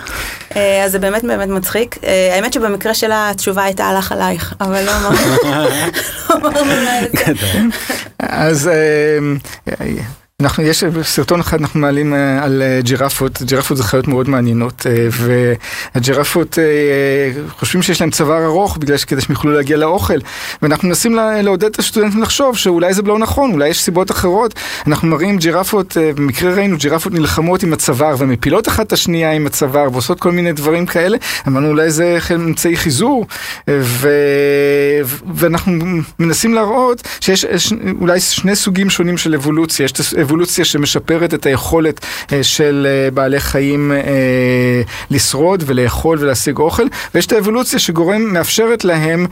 אה, 0.57 0.85
אז 0.85 0.93
זה 0.93 0.99
באמת 0.99 1.25
באמת 1.25 1.49
מצחיק. 1.49 1.99
אה, 2.05 2.35
האמת 2.35 2.53
שבמקרה 2.53 2.95
שלה 2.95 3.31
התשובה 3.31 3.65
הייתה 3.65 3.85
הלך 3.85 4.13
עלייך, 4.13 4.55
אבל 4.61 4.85
לא 4.85 4.93
אמרנו 4.97 6.75
לה 6.85 7.03
את 7.03 7.11
זה. 7.13 7.33
אז 8.19 8.69
אה, 8.69 9.19
אנחנו, 10.43 10.63
יש 10.63 10.85
סרטון 11.03 11.41
אחד 11.41 11.61
אנחנו 11.61 11.81
מעלים 11.81 12.15
אה, 12.15 12.45
על 12.45 12.63
אה, 12.63 12.81
ג'ירפות, 12.83 13.43
ג'ירפות 13.43 13.77
זה 13.77 13.85
חיות 13.85 14.09
מאוד 14.09 14.29
מעניינות 14.29 14.87
אה, 14.87 15.09
והג'ירפות 15.95 16.59
חושבים 17.59 17.83
שיש 17.83 18.01
להם 18.01 18.11
צוואר 18.11 18.45
ארוך 18.45 18.77
בגלל 18.77 18.97
שכדי 18.97 19.21
שהם 19.21 19.33
יוכלו 19.33 19.53
להגיע 19.53 19.77
לאוכל. 19.77 20.19
ואנחנו 20.63 20.89
מנסים 20.89 21.15
לעודד 21.15 21.65
את 21.65 21.79
הסטודנטים 21.79 22.23
לחשוב 22.23 22.57
שאולי 22.57 22.95
זה 22.95 23.03
לא 23.03 23.19
נכון, 23.19 23.53
אולי 23.53 23.69
יש 23.69 23.81
סיבות 23.81 24.11
אחרות. 24.11 24.55
אנחנו 24.87 25.09
מראים 25.09 25.39
ג'ירפות, 25.39 25.97
במקרה 26.17 26.55
ראינו 26.55 26.77
ג'ירפות 26.79 27.13
נלחמות 27.13 27.63
עם 27.63 27.73
הצוואר 27.73 28.15
ומפילות 28.19 28.69
אחת 28.69 28.87
את 28.87 28.93
השנייה 28.93 29.33
עם 29.33 29.47
הצוואר 29.47 29.89
ועושות 29.93 30.21
כל 30.21 30.33
מיני 30.33 30.53
דברים 30.53 30.87
כאלה, 30.87 31.19
אמרנו 31.49 31.69
אולי 31.69 31.91
זה 31.91 32.19
אמצעי 32.35 32.77
חיזור. 32.77 33.27
ו... 33.71 34.09
ואנחנו 35.35 35.73
מנסים 36.19 36.55
להראות 36.55 37.03
שיש 37.21 37.73
אולי 38.01 38.21
שני 38.21 38.57
סוגים 38.57 38.91
שונים 38.91 39.19
של 39.19 39.35
אבולוציה, 39.35 39.85
יש 39.85 39.93
אבולוציה 40.29 40.65
שמשפרת 40.65 41.35
את 41.35 41.47
היכולת 41.47 42.01
אה, 42.33 42.43
של 42.43 42.87
אה, 42.91 43.11
בעלי 43.11 43.41
חיים 43.41 43.93
אה, 43.93 44.83
לשרוד 45.11 45.63
ולאכול 45.67 46.19
ולהשיג 46.21 46.59
אוכל, 46.59 46.87
ויש 47.15 47.27
את 47.27 47.33
האבולוציה 47.33 47.79
שגורם, 47.79 48.23
מאפשרת 48.23 48.85
להם 48.85 49.27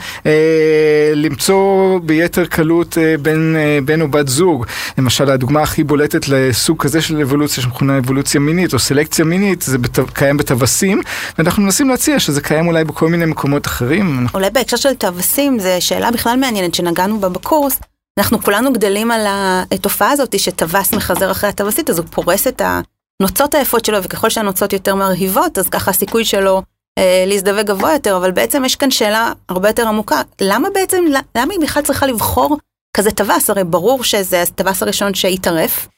למצוא 1.14 1.98
ביתר 2.02 2.44
קלות 2.44 2.98
בן, 3.22 3.54
בן 3.84 4.00
או 4.00 4.08
בת 4.08 4.28
זוג. 4.28 4.66
למשל, 4.98 5.30
הדוגמה 5.30 5.62
הכי 5.62 5.84
בולטת 5.84 6.28
לסוג 6.28 6.82
כזה 6.82 7.02
של 7.02 7.20
אבולוציה 7.20 7.62
שמכונה 7.62 7.98
אבולוציה 7.98 8.40
מינית 8.40 8.74
או 8.74 8.78
סלקציה 8.78 9.24
מינית, 9.24 9.62
זה 9.62 9.78
בת, 9.78 9.98
קיים 10.12 10.36
בטווסים, 10.36 11.00
ואנחנו 11.38 11.62
מנסים 11.62 11.88
להציע 11.88 12.18
שזה 12.18 12.40
קיים 12.40 12.66
אולי 12.66 12.84
בכל 12.84 13.08
מיני 13.08 13.24
מקומות 13.24 13.66
אחרים. 13.66 14.26
אולי 14.34 14.50
בהקשר 14.50 14.76
של 14.76 14.94
טווסים, 14.94 15.58
זו 15.58 15.68
שאלה 15.80 16.10
בכלל 16.10 16.36
מעניינת 16.36 16.74
שנגענו 16.74 17.20
בה 17.20 17.28
בקורס. 17.28 17.80
אנחנו 18.18 18.42
כולנו 18.42 18.72
גדלים 18.72 19.10
על 19.10 19.26
התופעה 19.28 20.10
הזאת 20.10 20.38
שטווס 20.38 20.92
מחזר 20.92 21.30
אחרי 21.30 21.50
הטווסית, 21.50 21.90
אז 21.90 21.98
הוא 21.98 22.06
פורס 22.10 22.46
את 22.46 22.62
הנוצות 23.20 23.54
היפות 23.54 23.84
שלו, 23.84 24.02
וככל 24.02 24.30
שהנוצות 24.30 24.72
יותר 24.72 24.94
מרהיבות, 24.94 25.58
אז 25.58 25.68
ככה 25.68 25.90
הסיכוי 25.90 26.24
שלו 26.24 26.62
אה, 26.98 27.24
להזדווג 27.26 27.66
גבוה 27.66 27.92
יותר, 27.92 28.16
אבל 28.16 28.30
בעצם 28.30 28.64
יש 28.64 28.76
כאן 28.76 28.90
שאלה 28.90 29.32
הרבה 29.48 29.68
יותר 29.68 29.88
עמוקה, 29.88 30.22
למה 30.40 30.68
בעצם, 30.70 31.04
למה 31.36 31.52
היא 31.52 31.60
בכלל 31.60 31.82
צריכה 31.82 32.06
לבחור 32.06 32.58
כזה 32.96 33.10
טווס? 33.10 33.50
הרי 33.50 33.64
ברור 33.64 34.04
שזה 34.04 34.42
הטווס 34.42 34.82
הראשון 34.82 35.14
שהתערף, 35.14 35.88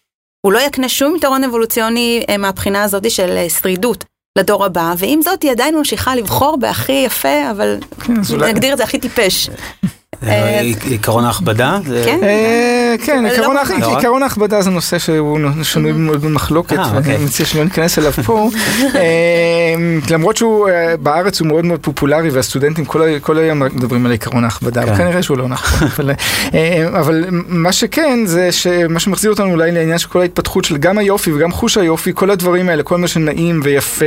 הוא 0.46 0.52
לא 0.52 0.59
יקנה 0.59 0.88
שום 0.88 1.16
יתרון 1.16 1.44
אבולוציוני 1.44 2.24
אה, 2.28 2.37
מהבחינה 2.37 2.83
הזאת 2.83 3.11
של 3.11 3.31
אה, 3.31 3.50
שרידות. 3.50 4.04
לדור 4.38 4.64
הבא, 4.64 4.94
ועם 4.98 5.22
זאת 5.22 5.42
היא 5.42 5.50
עדיין 5.50 5.74
ממשיכה 5.74 6.14
לבחור 6.14 6.57
בהכי 6.57 6.92
יפה, 6.92 7.50
אבל 7.50 7.78
כן, 8.07 8.14
נגדיר 8.48 8.72
את 8.72 8.78
זה 8.78 8.85
הכי 8.85 8.98
טיפש. 8.98 9.50
אה, 10.26 10.61
עיקרון 10.85 11.24
ההכבדה? 11.24 11.78
כן. 12.04 12.18
אה, 12.22 12.94
כן, 13.07 13.24
עיקרון 13.31 13.57
ממש. 13.57 13.68
ההכ- 13.70 14.04
לא 14.04 14.22
ההכבדה 14.22 14.62
זה 14.62 14.70
נושא 14.70 14.98
שהוא 14.98 15.38
שנוי 15.62 15.92
מאוד 15.92 16.22
במחלוקת, 16.22 16.78
אה, 16.78 16.85
אוקיי. 16.96 17.12
ואני 17.14 17.24
מציע 17.24 17.46
שלא 17.46 17.64
ניכנס 17.64 17.98
אליו 17.98 18.12
פה. 18.12 18.50
אה, 18.94 19.74
למרות 20.11 20.37
שהוא 20.37 20.68
אה, 20.68 20.96
בארץ 20.96 21.40
הוא 21.40 21.48
מאוד 21.48 21.64
מאוד 21.64 21.81
פופולרי 21.81 22.31
והסטודנטים 22.31 22.85
כל 23.20 23.38
היום 23.38 23.62
מדברים 23.62 24.07
על 24.07 24.12
עיקרון 24.12 24.44
ההכבדה, 24.44 24.83
כן. 24.83 24.88
אבל 24.88 24.96
כנראה 24.98 25.22
שהוא 25.22 25.38
לא 25.38 25.48
נכון. 25.48 25.88
אבל, 25.96 26.11
אה, 26.54 26.87
אבל 27.00 27.24
מה 27.48 27.72
שכן 27.72 28.18
זה 28.26 28.52
שמה 28.52 29.00
שמחזיר 29.00 29.31
אותנו 29.31 29.50
אולי 29.50 29.72
לעניין 29.72 29.98
של 29.98 30.09
כל 30.09 30.20
ההתפתחות 30.20 30.64
של 30.64 30.76
גם 30.76 30.98
היופי 30.98 31.33
וגם 31.33 31.52
חוש 31.52 31.76
היופי, 31.76 32.11
כל 32.14 32.31
הדברים 32.31 32.68
האלה, 32.68 32.83
כל 32.83 32.98
מה 32.98 33.09
שנעים 33.09 33.61
ויפה 33.64 34.04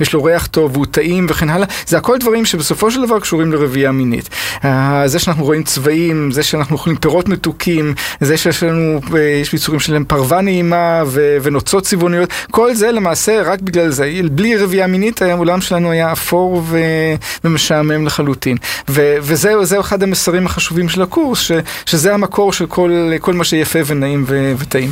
ויש 0.00 0.12
לו 0.12 0.24
ריח 0.24 0.46
טוב 0.46 0.72
והוא 0.72 0.86
טעים 0.90 1.26
וכן 1.28 1.50
הלאה, 1.50 1.66
זה 1.86 1.96
הכל 1.98 2.18
דברים 2.18 2.44
שבסופו 2.44 2.90
של 2.90 3.06
דבר 3.06 3.20
קשורים 3.20 3.52
לרבייה 3.52 3.92
מינית. 3.92 4.28
אה, 4.64 5.02
זה 5.06 5.18
שאנחנו 5.18 5.39
רואים 5.40 5.62
צבעים, 5.62 6.30
זה 6.32 6.42
שאנחנו 6.42 6.76
אוכלים 6.76 6.96
פירות 6.96 7.28
מתוקים, 7.28 7.94
זה 8.20 8.36
שיש 8.36 8.62
לנו, 8.62 9.00
אה, 9.14 9.20
יש 9.20 9.52
ביצורים 9.52 9.80
שלהם 9.80 10.04
פרווה 10.04 10.40
נעימה 10.40 11.02
ו- 11.06 11.36
ונוצות 11.42 11.84
צבעוניות, 11.84 12.30
כל 12.50 12.74
זה 12.74 12.92
למעשה 12.92 13.42
רק 13.42 13.60
בגלל 13.60 13.90
זה, 13.90 14.12
בלי 14.32 14.56
רבייה 14.56 14.86
מינית 14.86 15.22
העולם 15.22 15.60
שלנו 15.60 15.90
היה 15.90 16.12
אפור 16.12 16.62
ו- 16.66 17.14
ומשעמם 17.44 18.06
לחלוטין. 18.06 18.56
ו- 18.88 19.16
וזהו 19.22 19.64
זהו 19.64 19.80
אחד 19.80 20.02
המסרים 20.02 20.46
החשובים 20.46 20.88
של 20.88 21.02
הקורס, 21.02 21.40
ש- 21.40 21.52
שזה 21.86 22.14
המקור 22.14 22.52
של 22.52 22.66
כל, 22.66 23.12
כל 23.20 23.34
מה 23.34 23.44
שיפה 23.44 23.78
ונעים 23.86 24.24
ו- 24.26 24.52
וטעים. 24.58 24.90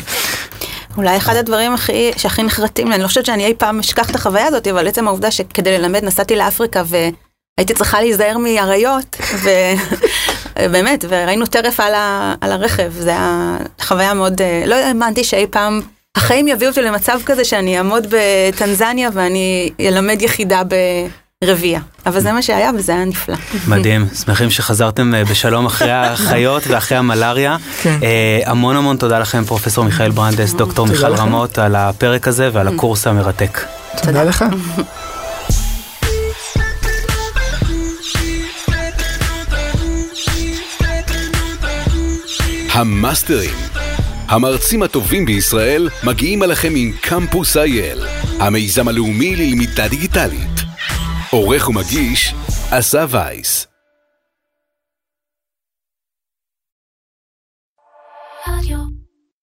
אולי 0.96 1.16
אחד 1.16 1.36
הדברים 1.36 1.74
הכי, 1.74 2.10
שהכי 2.16 2.42
נחרטים 2.42 2.92
אני 2.92 3.02
לא 3.02 3.06
חושבת 3.06 3.26
שאני 3.26 3.46
אי 3.46 3.54
פעם 3.58 3.78
אשכח 3.78 4.10
את 4.10 4.14
החוויה 4.14 4.46
הזאת, 4.46 4.66
אבל 4.66 4.88
עצם 4.88 5.08
העובדה 5.08 5.30
שכדי 5.30 5.78
ללמד 5.78 6.04
נסעתי 6.04 6.36
לאפריקה 6.36 6.82
והייתי 6.86 7.74
צריכה 7.74 8.00
להיזהר 8.00 8.38
מאריות, 8.38 9.16
ובאמת, 10.60 11.04
וראינו 11.08 11.46
טרף 11.46 11.80
על, 11.80 11.94
ה, 11.94 12.34
על 12.40 12.52
הרכב, 12.52 12.92
זה 12.98 13.10
היה 13.10 13.56
חוויה 13.80 14.14
מאוד, 14.14 14.42
אה, 14.42 14.62
לא 14.66 14.74
האמנתי 14.74 15.24
שאי 15.24 15.46
פעם 15.50 15.80
החיים 16.16 16.48
יביאו 16.48 16.70
אותי 16.70 16.82
למצב 16.82 17.18
כזה 17.26 17.44
שאני 17.44 17.78
אעמוד 17.78 18.06
בטנזניה 18.10 19.10
ואני 19.12 19.70
אלמד 19.80 20.22
יחידה 20.22 20.62
ברבייה. 21.44 21.80
אבל 22.06 22.20
זה 22.20 22.32
מה 22.32 22.42
שהיה 22.42 22.70
וזה 22.74 22.92
היה 22.92 23.04
נפלא. 23.04 23.36
מדהים, 23.68 24.06
שמחים 24.24 24.50
שחזרתם 24.50 25.14
אה, 25.14 25.24
בשלום 25.24 25.66
אחרי 25.66 25.92
החיות 25.92 26.62
ואחרי 26.66 26.98
המלאריה. 26.98 27.56
כן. 27.82 27.98
אה, 28.02 28.40
המון 28.50 28.76
המון 28.76 28.96
תודה 28.96 29.18
לכם, 29.18 29.44
פרופסור 29.44 29.84
מיכאל 29.84 30.10
ברנדס, 30.10 30.54
דוקטור 30.54 30.86
מיכל. 30.86 31.14
רמות, 31.14 31.58
על 31.58 31.76
הפרק 31.76 32.28
הזה 32.28 32.50
ועל 32.52 32.68
הקורס 32.68 33.06
המרתק. 33.06 33.60
תודה 34.02 34.24
לך. 34.24 34.44
המאסטרים. 42.78 43.54
המרצים 44.28 44.82
הטובים 44.82 45.24
בישראל 45.24 45.88
מגיעים 46.04 46.42
אליכם 46.42 46.72
עם 46.76 46.92
קמפוס 47.00 47.56
אייל, 47.56 48.06
המיזם 48.40 48.88
הלאומי 48.88 49.36
ללמידה 49.36 49.88
דיגיטלית. 49.88 50.60
עורך 51.30 51.68
ומגיש, 51.68 52.34
אסף 52.70 53.06
וייס. 53.10 53.66